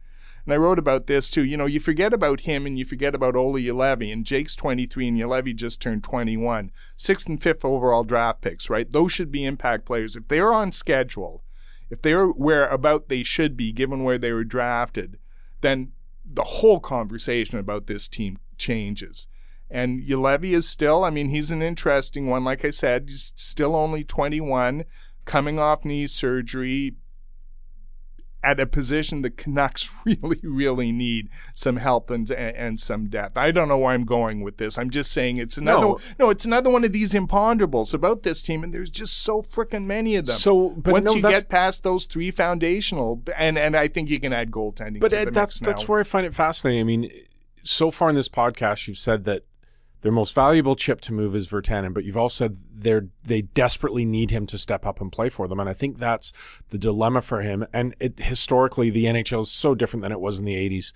[0.44, 1.44] And I wrote about this too.
[1.44, 5.08] You know, you forget about him and you forget about Olli Juolevi, and Jake's 23
[5.08, 6.72] and Juolevi just turned 21.
[6.96, 8.90] Sixth and fifth overall draft picks, right?
[8.90, 10.16] Those should be impact players.
[10.16, 11.44] If they're on schedule,
[11.90, 15.18] if they're where about they should be given where they were drafted,
[15.60, 15.92] then
[16.34, 19.26] the whole conversation about this team changes.
[19.70, 22.44] And Juolevi is still, I mean, he's an interesting one.
[22.44, 24.84] Like I said, he's still only 21,
[25.24, 26.96] coming off knee surgery,
[28.42, 33.36] at a position the Canucks really, really need some help and and some depth.
[33.36, 34.78] I don't know where I'm going with this.
[34.78, 35.98] I'm just saying it's another No.
[36.18, 39.84] no, it's another one of these imponderables about this team, and there's just so freaking
[39.84, 40.36] many of them.
[40.36, 44.20] So, but once no, you get past those three foundational, and and I think you
[44.20, 45.00] can add goaltending.
[45.00, 46.80] But to Ed, the that's that's where I find it fascinating.
[46.80, 47.10] I mean,
[47.62, 49.44] so far in this podcast, you've said that
[50.02, 54.04] their most valuable chip to move is Virtanen, but you've also said they're they desperately
[54.04, 56.32] need him to step up and play for them, and I think that's
[56.68, 57.64] the dilemma for him.
[57.72, 60.92] And it historically, the NHL is so different than it was in the '80s.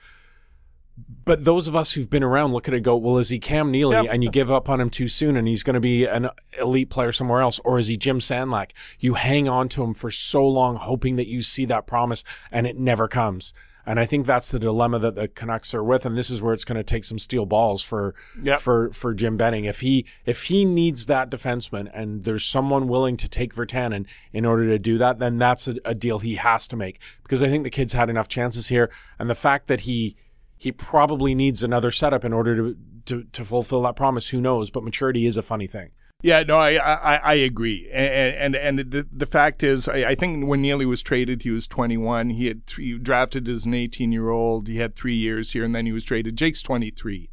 [1.27, 3.39] But those of us who've been around look at it and go, well, is he
[3.39, 4.07] Cam Neely Yep.
[4.09, 6.89] and you give up on him too soon and he's going to be an elite
[6.89, 7.61] player somewhere else?
[7.65, 8.71] Or is he Jim Sandlak?
[8.99, 12.67] You hang on to him for so long, hoping that you see that promise and
[12.67, 13.53] it never comes.
[13.87, 16.05] And I think that's the dilemma that the Canucks are with.
[16.05, 18.61] And this is where it's going to take some steel balls for, Yep.
[18.61, 19.65] for, for Jim Benning.
[19.65, 24.45] If he, if he needs that defenseman and there's someone willing to take Virtanen in
[24.45, 27.49] order to do that, then that's a, a deal he has to make because I
[27.49, 28.91] think the kid's had enough chances here.
[29.19, 30.17] And the fact that he,
[30.57, 34.31] he probably needs another setup in order to, to, to fulfill that promise.
[34.31, 34.71] Who knows?
[34.71, 35.91] But maturity is a funny thing.
[36.27, 40.15] Yeah, no, I I, I agree, and and, and the the fact is, I, I
[40.17, 42.31] think when Neely was traded, he was 21.
[42.31, 44.67] He had three, drafted as an 18 year old.
[44.67, 46.37] He had three years here, and then he was traded.
[46.37, 47.31] Jake's 23.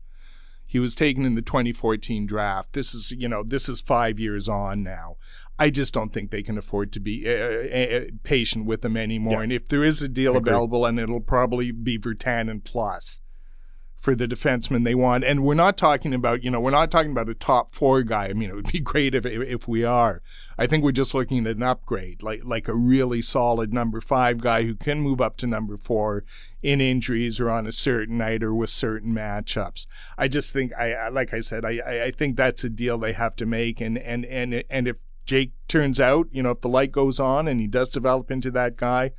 [0.68, 2.74] He was taken in the 2014 draft.
[2.74, 5.16] This is, you know, this is five years on now.
[5.58, 9.40] I just don't think they can afford to be uh, uh, patient with him anymore.
[9.40, 9.42] Yeah.
[9.42, 13.22] And if there is a deal available, and it'll probably be Virtanen plus
[14.04, 15.24] for the defenseman they want.
[15.24, 18.26] And we're not talking about, you know, we're not talking about a top four guy.
[18.28, 20.22] I mean, it would be great if if we are.
[20.58, 24.42] I think we're just looking at an upgrade, like like a really solid number five
[24.42, 26.26] guy who can move up to number four
[26.62, 29.88] in injuries or on a certain night or with certain matchups.
[30.18, 33.14] I just think I like I said, I I- I think that's a deal they
[33.14, 33.80] have to make.
[33.80, 37.48] And and and and if Jake turns out, you know, if the light goes on
[37.48, 39.12] and he does develop into that guy,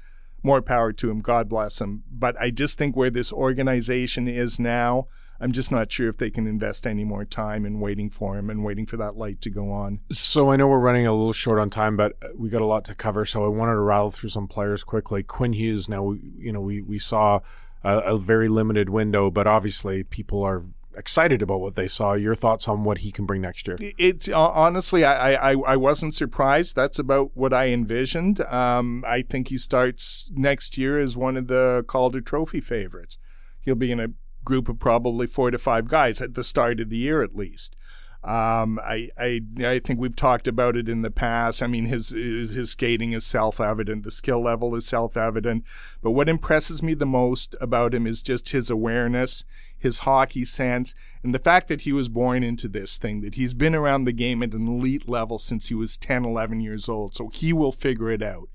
[0.44, 1.20] more power to him.
[1.20, 2.04] God bless him.
[2.10, 5.06] But I just think where this organization is now,
[5.40, 8.50] I'm just not sure if they can invest any more time in waiting for him
[8.50, 10.00] and waiting for that light to go on.
[10.12, 12.66] So I know we're running a little short on time, but uh, we got a
[12.66, 13.24] lot to cover.
[13.24, 15.22] So I wanted to rattle through some players quickly.
[15.22, 15.88] Quinn Hughes.
[15.88, 17.40] Now, we, you know, we we saw
[17.82, 20.64] a, a very limited window, but obviously people are
[20.96, 22.14] excited about what they saw.
[22.14, 23.76] Your thoughts on what he can bring next year?
[23.80, 26.76] It's uh, honestly, I, I I wasn't surprised.
[26.76, 28.40] That's about what I envisioned.
[28.40, 33.18] Um, I think he starts next year as one of the Calder Trophy favorites.
[33.60, 34.08] He'll be in a
[34.44, 37.76] group of probably four to five guys at the start of the year, at least.
[38.24, 41.62] Um, I, I, I think we've talked about it in the past.
[41.62, 44.02] I mean, his, his, skating is self-evident.
[44.02, 45.66] The skill level is self-evident.
[46.00, 49.44] But what impresses me the most about him is just his awareness,
[49.76, 53.52] his hockey sense, and the fact that he was born into this thing, that he's
[53.52, 57.14] been around the game at an elite level since he was 10, 11 years old.
[57.14, 58.48] So he will figure it out.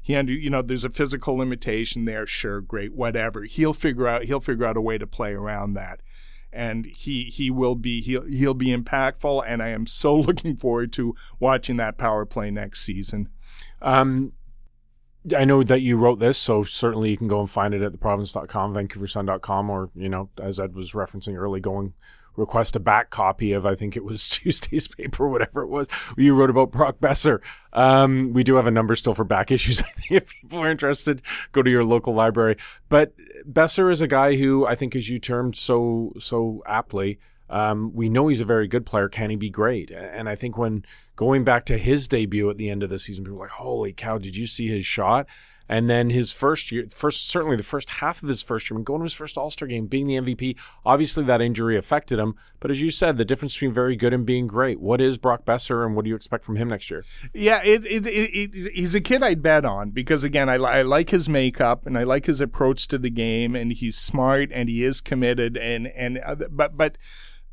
[0.00, 2.28] He under, you know, there's a physical limitation there.
[2.28, 3.42] Sure, great, whatever.
[3.42, 6.00] He'll figure out, he'll figure out a way to play around that
[6.56, 10.92] and he he will be he'll he'll be impactful and I am so looking forward
[10.94, 13.28] to watching that power play next season.
[13.82, 14.32] Um,
[15.36, 17.92] I know that you wrote this, so certainly you can go and find it at
[17.92, 21.94] theprovince.com, vancouversun.com, or, you know, as Ed was referencing early, go and
[22.36, 25.88] request a back copy of, I think it was Tuesday's paper, whatever it was.
[26.16, 27.40] You wrote about Brock Boeser.
[27.72, 29.82] Um, we do have a number still for back issues.
[30.10, 31.22] If people are interested,
[31.52, 32.56] go to your local library.
[32.88, 33.12] But
[33.50, 37.18] Boeser is a guy who I think, as you termed so, so aptly,
[37.48, 39.08] um, we know he's a very good player.
[39.08, 39.90] Can he be great?
[39.90, 43.24] And I think when going back to his debut at the end of the season,
[43.24, 45.26] people were like, holy cow, did you see his shot?
[45.68, 49.00] And then his first year, first certainly the first half of his first year, going
[49.00, 50.56] to his first All Star game, being the MVP.
[50.84, 52.34] Obviously, that injury affected him.
[52.60, 54.80] But as you said, the difference between very good and being great.
[54.80, 57.04] What is Brock Boeser, and what do you expect from him next year?
[57.34, 60.82] Yeah, it, it, it, it he's a kid I'd bet on because again, I, I
[60.82, 64.68] like his makeup and I like his approach to the game, and he's smart and
[64.68, 66.96] he is committed, and and uh, but but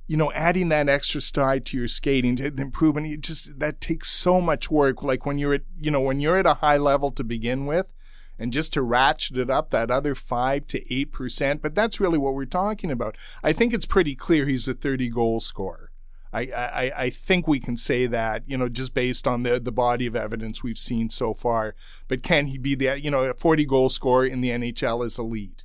[0.07, 4.09] you know, adding that extra stride to your skating, to improvement, you just that takes
[4.09, 5.01] so much work.
[5.01, 7.93] Like when you're at, you know, when you're at a high level to begin with,
[8.37, 11.61] and just to ratchet it up that other five to eight percent.
[11.61, 13.17] But that's really what we're talking about.
[13.43, 15.91] I think it's pretty clear he's a 30 goal scorer.
[16.31, 19.71] I, I, I think we can say that, you know, just based on the, the
[19.71, 21.75] body of evidence we've seen so far.
[22.07, 25.19] But can he be the, you know, a 40 goal scorer in the NHL is
[25.19, 25.63] elite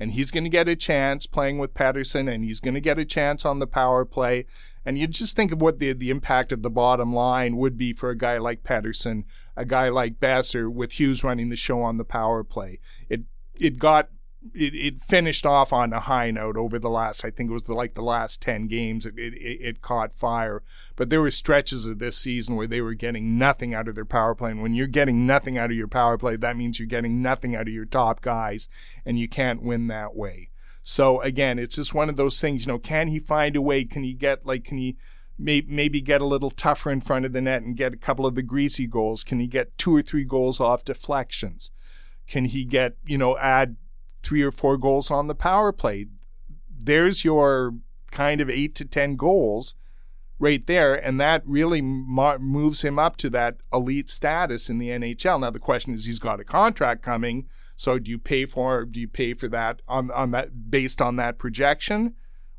[0.00, 2.98] and he's going to get a chance playing with Pettersson, and he's going to get
[2.98, 4.46] a chance on the power play.
[4.84, 7.92] And you just think of what the the impact of the bottom line would be
[7.92, 9.24] for a guy like Pettersson,
[9.56, 12.80] a guy like Boeser, with Hughes running the show on the power play.
[13.08, 13.22] It
[13.54, 14.08] it got
[14.54, 17.64] it, it finished off on a high note over the last I think it was
[17.64, 19.04] the, like the last 10 games.
[19.04, 20.62] It, it, it caught fire.
[20.96, 24.06] But there were stretches of this season where they were getting nothing out of their
[24.06, 24.50] power play.
[24.50, 27.54] And when you're getting nothing out of your power play that means you're getting nothing
[27.54, 28.68] out of your top guys.
[29.04, 30.49] And you can't win that way
[30.82, 33.84] so again it's just one of those things you know can he find a way?
[33.84, 34.96] Can he get like can he
[35.38, 38.26] may, maybe get a little tougher in front of the net and get a couple
[38.26, 39.24] of the greasy goals?
[39.24, 41.70] Can he get two or three goals off deflections?
[42.26, 43.76] Can he get you know add
[44.22, 46.06] three or four goals on the power play.
[46.68, 47.74] There's your
[48.10, 49.74] kind of eight to 10 goals
[50.40, 50.94] right there.
[50.94, 55.40] And that really mo- moves him up to that elite status in the NHL.
[55.40, 57.46] Now, the question is, he's got a contract coming.
[57.76, 61.16] So do you pay for, do you pay for that on, on that based on
[61.16, 62.14] that projection?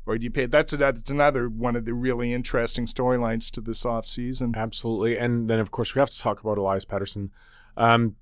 [0.06, 0.46] Or do you pay?
[0.46, 4.56] That's, that's another one of the really interesting storylines to this offseason.
[4.56, 5.18] Absolutely.
[5.18, 7.30] And then, of course, we have to talk about Elias Pettersson.
[7.76, 8.16] Um,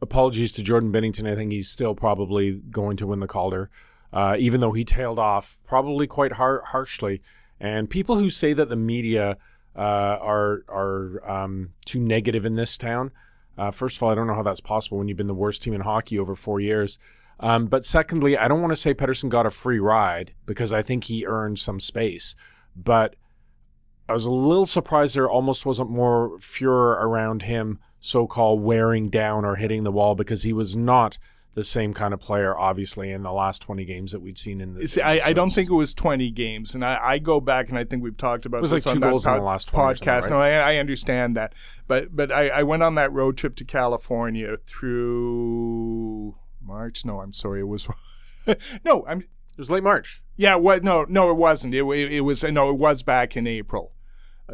[0.00, 1.30] apologies to Jordan Binnington.
[1.30, 3.68] I think he's still probably going to win the Calder,
[4.12, 7.20] uh, even though he tailed off probably quite har- harshly.
[7.62, 9.38] And people who say that the media
[9.74, 13.12] uh, are are um, too negative in this town,
[13.56, 15.62] uh, first of all, I don't know how that's possible when you've been the worst
[15.62, 16.98] team in hockey over four years.
[17.38, 20.82] Um, but secondly, I don't want to say Pettersson got a free ride because I
[20.82, 22.34] think he earned some space.
[22.76, 23.14] But
[24.08, 29.08] I was a little surprised there almost wasn't more furor around him so called wearing
[29.08, 31.18] down or hitting the wall because he was not
[31.54, 34.74] the same kind of player, obviously, in the last 20 games that we'd seen in
[34.74, 34.88] the.
[34.88, 37.40] See, in the I, I don't think it was 20 games, and I, I go
[37.40, 39.26] back and I think we've talked about It was this like on two that goals
[39.26, 40.22] in the last 20 podcast.
[40.22, 40.30] right?
[40.30, 41.52] No, I, I understand that,
[41.86, 47.04] but but I, I went on that road trip to California through March.
[47.04, 47.88] No, I'm sorry, it was
[48.84, 50.22] no, I'm It was late March.
[50.36, 50.54] yeah.
[50.56, 50.82] What?
[50.82, 51.74] No, no, it wasn't.
[51.74, 53.92] It, it, it was no, it was back in April.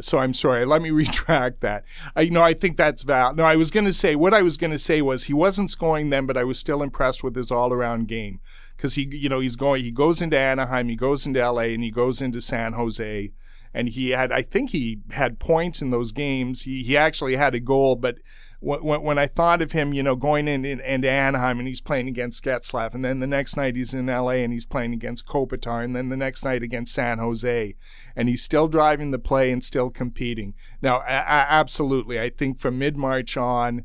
[0.01, 0.65] So I'm sorry.
[0.65, 1.85] Let me retract that.
[2.15, 3.37] I you know I think that's valid.
[3.37, 5.71] No, I was going to say what I was going to say was he wasn't
[5.71, 8.41] scoring then, but I was still impressed with his all-around game
[8.77, 11.83] because he you know he's going he goes into Anaheim, he goes into LA, and
[11.83, 13.33] he goes into San Jose,
[13.75, 16.63] and he had I think he had points in those games.
[16.63, 18.19] He he actually had a goal, but
[18.61, 21.81] when, when I thought of him, you know, going in, in into Anaheim and he's
[21.81, 25.27] playing against Getzlaff, and then the next night he's in LA and he's playing against
[25.27, 27.75] Kopitar, and then the next night against San Jose,
[28.17, 30.55] and he's still driving the play and still competing.
[30.83, 33.85] Now, a- a- absolutely, I think from mid March on,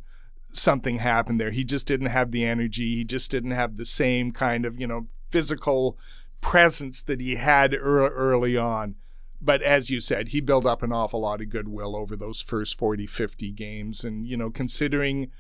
[0.51, 1.51] something happened there.
[1.51, 2.95] He just didn't have the energy.
[2.95, 5.97] He just didn't have the same kind of, you know, physical
[6.41, 8.95] presence that he had ear- early on.
[9.43, 12.77] But as you said, he built up an awful lot of goodwill over those first
[12.77, 14.05] 40, 50 games.
[14.05, 15.31] And, you know, considering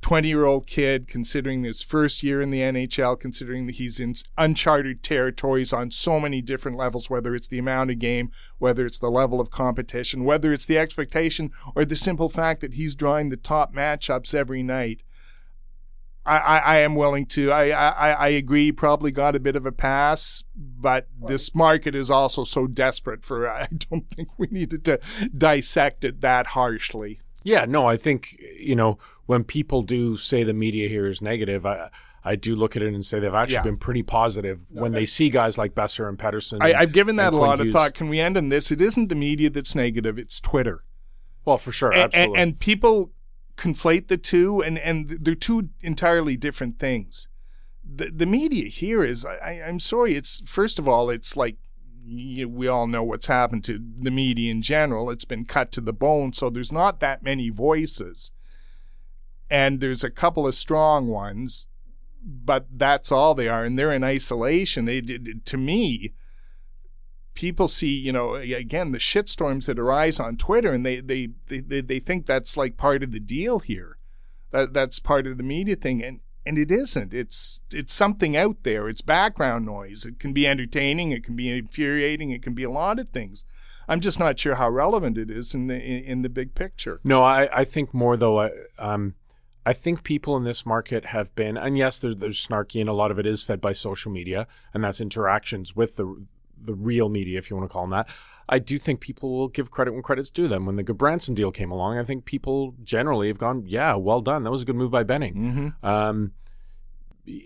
[0.00, 4.14] 20 year old kid, considering his first year in the NHL, considering that he's in
[4.36, 8.98] uncharted territories on so many different levels, whether it's the amount of game, whether it's
[8.98, 13.28] the level of competition, whether it's the expectation, or the simple fact that he's drawing
[13.28, 15.02] the top matchups every night.
[16.28, 17.50] I, I, I am willing to.
[17.50, 18.70] I, I, I agree.
[18.72, 23.48] Probably got a bit of a pass, but this market is also so desperate for.
[23.50, 25.00] I don't think we needed to
[25.36, 27.20] dissect it that harshly.
[27.44, 31.64] Yeah, no, I think you know when people do say the media here is negative,
[31.64, 31.90] I
[32.24, 33.62] I do look at it and say they've actually Yeah.
[33.62, 36.58] been pretty positive when they see guys like Boeser and Pettersson.
[36.60, 37.94] I, I've given that a lot Quinn of thought.
[37.94, 38.70] Can we end on this?
[38.70, 40.84] It isn't the media that's negative; it's Twitter.
[41.44, 42.38] Well, for sure, absolutely.
[42.38, 43.12] and, and people
[43.58, 47.28] conflate the two, and, and they're two entirely different things.
[47.84, 51.56] The, the media here is, I, I'm sorry, it's first of all, it's like
[52.06, 55.10] we all know what's happened to the media in general.
[55.10, 58.32] It's been cut to the bone, so there's not that many voices,
[59.50, 61.68] and there's a couple of strong ones,
[62.22, 64.84] but that's all they are, and they're in isolation.
[64.84, 66.14] They did to me
[67.38, 71.80] people see, you know, again, the shitstorms that arise on Twitter and they, they, they,
[71.80, 73.96] they, think that's like part of the deal here.
[74.50, 76.02] That that's part of the media thing.
[76.02, 77.14] And, and it isn't.
[77.14, 78.88] It's, it's something out there.
[78.88, 80.04] It's background noise.
[80.04, 81.12] It can be entertaining.
[81.12, 82.32] It can be infuriating.
[82.32, 83.44] It can be a lot of things.
[83.86, 86.98] I'm just not sure how relevant it is in the, in, in the big picture.
[87.04, 88.40] No, I, I think more though.
[88.40, 89.14] I, um,
[89.64, 92.94] I think people in this market have been, and yes, there's, there's snarky, and a
[92.94, 96.26] lot of it is fed by social media, and that's interactions with the
[96.60, 98.08] the real media, if you want to call them that.
[98.48, 100.64] I do think people will give credit when credit's due them.
[100.64, 104.44] When the Branson deal came along, I think people generally have gone, "Yeah, well done.
[104.44, 105.86] That was a good move by Benning." Mm-hmm.
[105.86, 106.32] Um,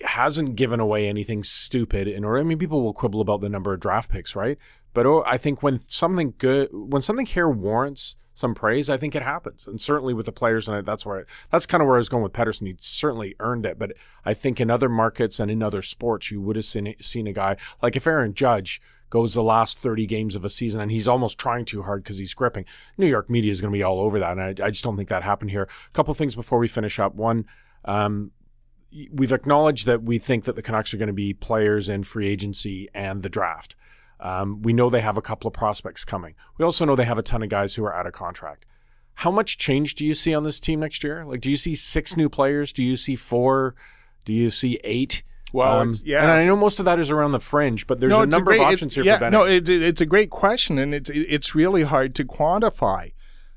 [0.05, 2.39] hasn't given away anything stupid in order.
[2.39, 4.59] I mean, people will quibble about the number of draft picks, right?
[4.95, 9.15] But oh, I think when something good, when something here warrants some praise, I think
[9.15, 11.97] it happens, and certainly with the players, and that's where I, that's kind of where
[11.97, 12.67] I was going with Pettersson.
[12.67, 13.93] He certainly earned it, but
[14.25, 17.33] I think in other markets and in other sports, you would have seen seen a
[17.33, 18.81] guy like if Aaron Judge
[19.13, 22.17] goes the last 30 games of a season and he's almost trying too hard because
[22.17, 22.65] he's gripping.
[22.97, 24.39] New York media is going to be all over that.
[24.39, 25.65] And I, I just don't think that happened here.
[25.65, 27.15] A couple things before we finish up.
[27.15, 27.45] One,
[27.85, 28.31] um,
[29.13, 32.27] we've acknowledged that we think that the Canucks are going to be players in free
[32.27, 33.77] agency and the draft.
[34.19, 36.35] Um, we know they have a couple of prospects coming.
[36.57, 38.65] We also know they have a ton of guys who are out of contract.
[39.13, 41.27] How much change do you see on this team next year?
[41.27, 42.73] Like, do you see six new players?
[42.73, 43.75] Do you see four?
[44.25, 45.23] Do you see eight?
[45.53, 46.23] Well, Um, yeah.
[46.23, 48.51] And I know most of that is around the fringe, but there's a it's number
[48.53, 49.39] great- of it- options here yeah, for Bennett.
[49.41, 53.13] No, it, it- it's a great question, and it's it's really hard to quantify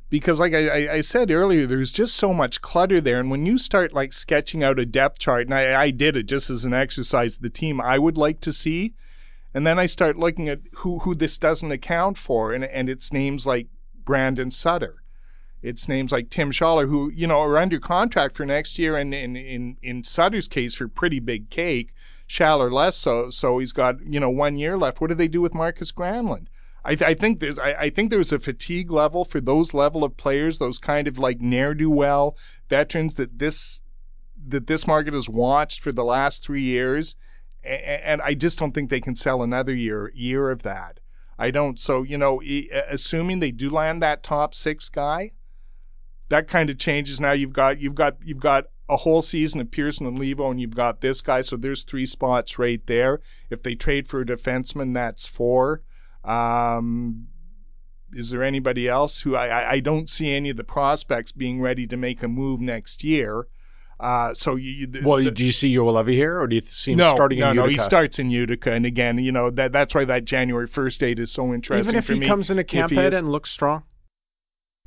[0.09, 3.45] because, like I, I- I said earlier, there's just so much clutter there, and when
[3.45, 6.65] you start like sketching out a depth chart, and I, I did it just as
[6.65, 8.93] an exercise, the team I would like to see,
[9.53, 13.13] and then I start looking at who who this doesn't account for, and and it's
[13.13, 13.67] names like
[14.03, 15.01] Brandon Sutter.
[15.65, 19.13] It's names like Tim Schaller, who you know are under contract for next year, and
[19.15, 21.91] in in in Sutter's case for pretty big cake.
[22.29, 25.01] Schaller less so, so he's got you know one year left.
[25.01, 26.47] What do they do with Markus Granlund?
[26.83, 30.03] I, th- I think there's I, I think there's a fatigue level for those level
[30.03, 32.37] of players, those kind of like ne'er do well
[32.69, 33.81] veterans that this
[34.47, 37.15] that this market has watched for the last three years,
[37.63, 40.99] a- and I just don't think they can sell another year year of that.
[41.39, 41.79] I don't.
[41.79, 42.41] So you know,
[42.87, 45.31] assuming they do land that top six guy,
[46.29, 47.19] that kind of changes.
[47.19, 50.59] Now you've got you've got you've got a whole season of Pearson and Leivo, and
[50.61, 51.41] you've got this guy.
[51.41, 53.19] So there's three spots right there.
[53.49, 55.81] If they trade for a defenseman, that's four.
[56.23, 57.27] Um,
[58.13, 61.61] is there anybody else who I, I, I don't see any of the prospects being
[61.61, 63.47] ready to make a move next year?
[63.99, 66.91] Uh, so you, you Well, the- do you see Juolevi here, or do you see
[66.91, 67.63] him no, starting no, in no.
[67.63, 67.81] Utica?
[67.81, 71.17] He starts in Utica, and again, you know that that's why that January first date
[71.17, 71.87] is so interesting.
[71.89, 73.83] Even if for he me, comes in a camp he head is- and looks strong.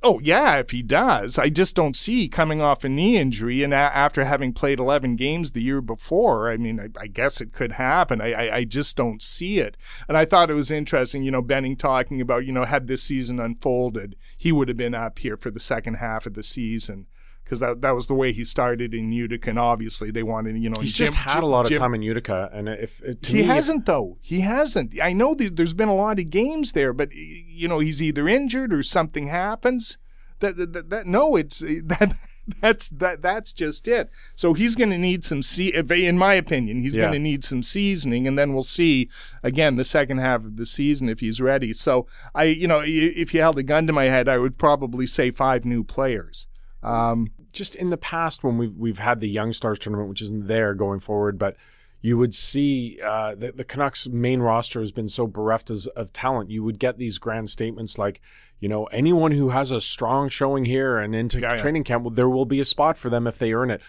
[0.00, 3.74] Oh yeah, if he does, I just don't see coming off a knee injury and
[3.74, 6.48] a- after having played 11 games the year before.
[6.48, 8.20] I mean, I, I guess it could happen.
[8.20, 9.76] I, I I just don't see it.
[10.06, 13.02] And I thought it was interesting, you know, Benning talking about, you know, had this
[13.02, 17.06] season unfolded, he would have been up here for the second half of the season.
[17.48, 20.68] Because that, that was the way he started in Utica, and obviously they wanted, you
[20.68, 23.00] know, He's Jim- just had Jim- a lot of Jim- time in Utica, and if
[23.02, 24.18] uh, to he me, hasn't though.
[24.20, 24.92] He hasn't.
[25.02, 28.28] I know th- there's been a lot of games there, but you know he's either
[28.28, 29.96] injured or something happens.
[30.40, 32.12] That that, that, that no, it's that
[32.60, 34.10] that's that that's just it.
[34.34, 35.68] So he's going to need some see.
[35.74, 37.04] In my opinion, he's Yeah.
[37.04, 39.08] going to need some seasoning, and then we'll see
[39.42, 41.72] again the second half of the season if he's ready.
[41.72, 45.06] So I, you know, if you held a gun to my head, I would probably
[45.06, 46.46] say five new players.
[46.82, 50.46] Um, just in the past when we've we've had the Young Stars tournament, which isn't
[50.46, 51.56] there going forward, but
[52.00, 56.12] you would see uh, the, the Canucks main roster has been so bereft as, of
[56.12, 56.50] talent.
[56.50, 58.20] You would get these grand statements like,
[58.60, 61.56] you know, anyone who has a strong showing here and into Yeah, yeah.
[61.56, 63.80] training camp, well, there will be a spot for them if they earn it.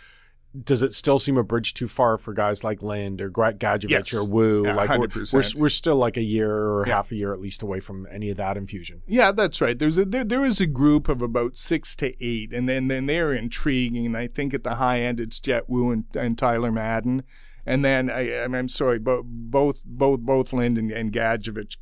[0.63, 4.13] Does it still seem a bridge too far for guys like Lind or Gadjovich Yes.
[4.15, 4.63] or Woo?
[4.65, 5.33] Yeah, like we're, 100%.
[5.55, 6.95] we're we're still like a year or Yeah.
[6.95, 9.03] half a year at least away from any of that infusion.
[9.05, 9.77] Yeah, that's right.
[9.77, 13.05] There's a there, there is a group of about six to eight, and then then
[13.05, 14.07] they're intriguing.
[14.07, 17.21] And I think at the high end it's Jett Woo and, and Tyler Madden,
[17.63, 21.77] and then I I'm, I'm sorry, bo- both both both Lind and, and Gadjovich.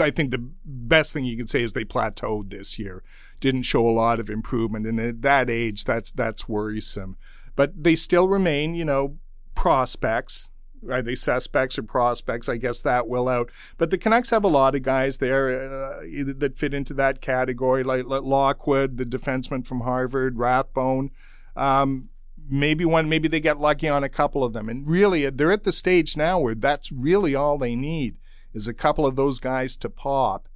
[0.00, 3.02] I think the best thing you could say is they plateaued this year.
[3.40, 7.16] Didn't show a lot of improvement, and at that age, that's that's worrisome.
[7.58, 9.16] But they still remain, you know,
[9.56, 10.48] prospects.
[10.88, 12.48] Are they suspects or prospects?
[12.48, 13.50] I guess that will out.
[13.76, 16.02] But the Canucks have a lot of guys there uh,
[16.36, 21.10] that fit into that category, like, Lockwood, the defenseman from Harvard, Rathbone.
[21.56, 22.10] Um,
[22.48, 24.68] maybe one, maybe they get lucky on a couple of them.
[24.68, 28.18] And really, they're at the stage now where that's really all they need
[28.54, 30.48] is a couple of those guys to pop.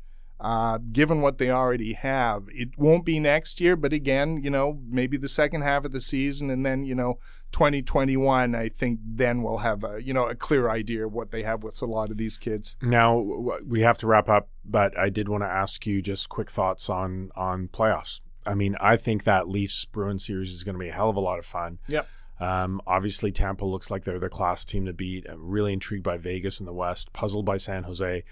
[0.43, 4.81] Uh, given what they already have, it won't be next year, but again, you know,
[4.89, 7.15] maybe the second half of the season, and then you know,
[7.53, 8.53] 2021.
[8.53, 11.63] I think then we'll have a you know a clear idea of what they have
[11.63, 12.77] with a lot of these kids.
[12.83, 13.17] Now
[13.65, 16.91] we have to wrap up, but I did want to ask you just quick thoughts
[16.91, 18.21] on on playoffs.
[18.45, 21.15] I mean, I think that Leafs Bruins series is going to be a hell of
[21.15, 21.79] a lot of fun.
[21.87, 22.09] Yep.
[22.41, 25.25] Um, obviously, Tampa looks like they're the class team to beat.
[25.29, 28.25] I'm really intrigued by Vegas in the West, puzzled by San Jose.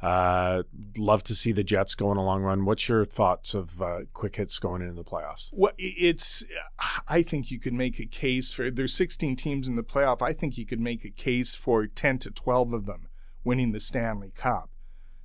[0.00, 0.62] Uh,
[0.96, 2.64] love to see the Jets go on a long run.
[2.64, 5.50] What's your thoughts of uh, quick hits going into the playoffs?
[5.52, 6.44] Well, it's.
[7.08, 8.70] I think you could make a case for.
[8.70, 10.22] There's 16 teams in the playoff.
[10.22, 13.08] I think you could make a case for 10 to 12 of them
[13.42, 14.70] winning the Stanley Cup.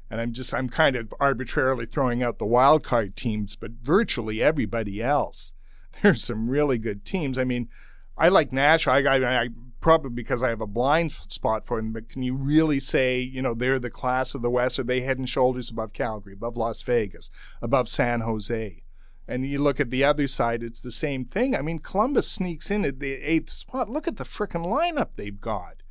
[0.10, 0.54] And I'm just.
[0.56, 5.54] I'm kind of arbitrarily throwing out the wild card teams, but virtually everybody else.
[6.02, 7.38] There's some really good teams.
[7.38, 7.70] I mean,
[8.18, 8.94] I like Nashville.
[8.94, 9.50] I, I, I
[9.84, 11.92] probably because I have a blind spot for them.
[11.92, 14.80] But can you really say, you know, they're the class of the West?
[14.80, 17.30] Are they head and shoulders above Calgary, above Las Vegas,
[17.62, 18.82] above San Jose?
[19.28, 21.54] And you look at the other side, it's the same thing.
[21.56, 23.90] I mean, Columbus sneaks in at the eighth spot.
[23.90, 25.84] Look at the frickin' lineup they've got.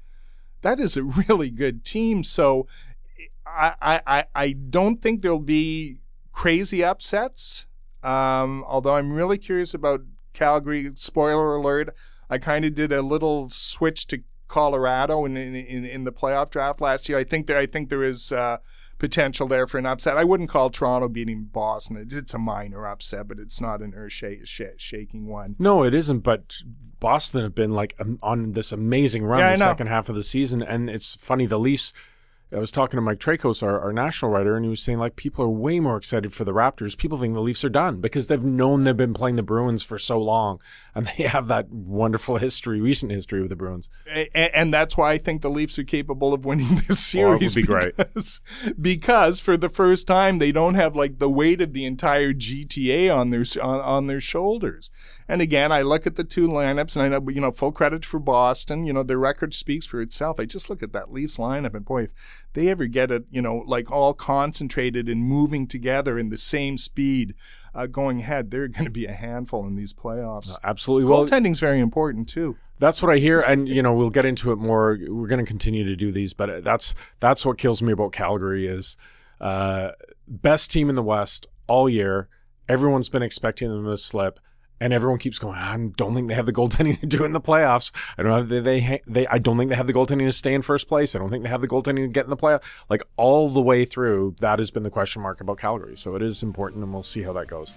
[0.63, 2.25] That is a really good team.
[2.25, 2.67] So
[3.47, 5.99] I, I, I- I don't think there'll be
[6.33, 7.67] crazy upsets.
[8.03, 10.01] Um, although I'm really curious about
[10.33, 10.91] Calgary.
[10.95, 11.95] Spoiler alert,
[12.33, 16.81] I kind of did a little switch to Colorado in, in, in, the playoff draft
[16.81, 17.19] last year.
[17.19, 18.57] I think there I think there is uh,
[18.97, 20.17] potential there for an upset.
[20.17, 22.09] I wouldn't call Toronto beating Boston.
[22.11, 25.57] It's a minor upset, but it's not an earth-shaking one.
[25.59, 26.21] No, it isn't.
[26.21, 26.63] But
[27.01, 30.25] Boston have been like um, on this amazing run Yeah, the second half of the
[30.25, 31.45] season, and it's funny.
[31.45, 31.93] The Leafs.
[32.55, 35.17] I was talking to Mike Traikos, our, our national writer, and he was saying like
[35.17, 36.97] people are way more excited for the Raptors.
[36.97, 39.99] People think the Leafs are done because they've known they've been playing the Bruins for
[39.99, 40.61] so long,
[40.95, 43.89] and they have that wonderful history, recent history with the Bruins.
[44.11, 46.95] A- and that's why I think the Leafs are capable of winning this Oh,
[47.39, 47.55] series.
[47.55, 47.97] be great.
[47.97, 48.41] because,
[48.81, 53.15] because for the first time they don't have like the weight of the entire GTA
[53.15, 54.91] on their on, on their shoulders.
[55.29, 58.05] And again, I look at the two lineups, and I know you know full credit
[58.05, 58.85] for Boston.
[58.85, 60.41] You know their record speaks for itself.
[60.41, 62.13] I just look at that Leafs lineup, and boy, if
[62.55, 66.79] they ever get it, you know, like all concentrated and moving together in the same
[66.79, 67.35] speed,
[67.75, 70.57] uh, going ahead, they're going to be a handful in these playoffs.
[70.63, 71.09] Absolutely.
[71.09, 72.57] Well, Goaltending's very important too.
[72.79, 74.99] That's what I hear, and you know we'll get into it more.
[75.09, 78.67] We're going to continue to do these, but that's that's what kills me about Calgary
[78.67, 78.97] is
[79.41, 79.91] uh,
[80.29, 82.29] best team in the West all year.
[82.69, 84.41] Everyone's been expecting them to slip,
[84.83, 85.57] and everyone keeps going.
[85.57, 87.93] I don't think they have the goaltending to do in the playoffs.
[88.19, 90.63] I don't know they they I don't think they have the goaltending to stay in
[90.63, 91.15] first place.
[91.15, 92.63] I don't think they have the goaltending to get in the playoff.
[92.91, 95.97] Like all the way through, that has been the question mark about Calgary.
[95.97, 97.73] So it is important, and we'll see how that goes.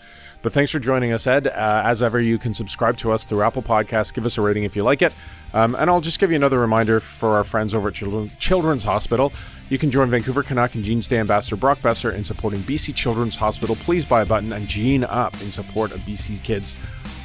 [0.46, 1.48] But thanks for joining us, Ed.
[1.48, 4.14] Uh, as ever, you can subscribe to us through Apple Podcasts.
[4.14, 5.12] Give us a rating if you like it.
[5.56, 8.84] Um, and I'll just give you another reminder for our friends over at Children, Children's
[8.84, 9.34] Hospital.
[9.70, 13.36] You can join Vancouver Canuck and Jeans Day Ambassador Brock Boeser in supporting BC Children's
[13.36, 13.76] Hospital.
[13.76, 16.78] Please buy a button and gene up in support of BC kids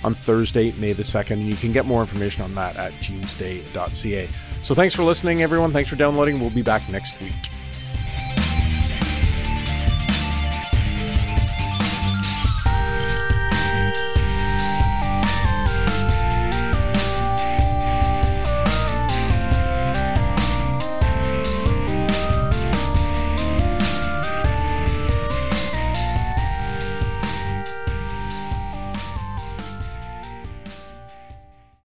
[0.02, 1.32] on Thursday, May the 2nd.
[1.32, 4.30] And you can get more information on that at jeansday.ca.
[4.62, 5.72] So thanks for listening, everyone.
[5.72, 6.40] Thanks for downloading.
[6.40, 7.34] We'll be back next week.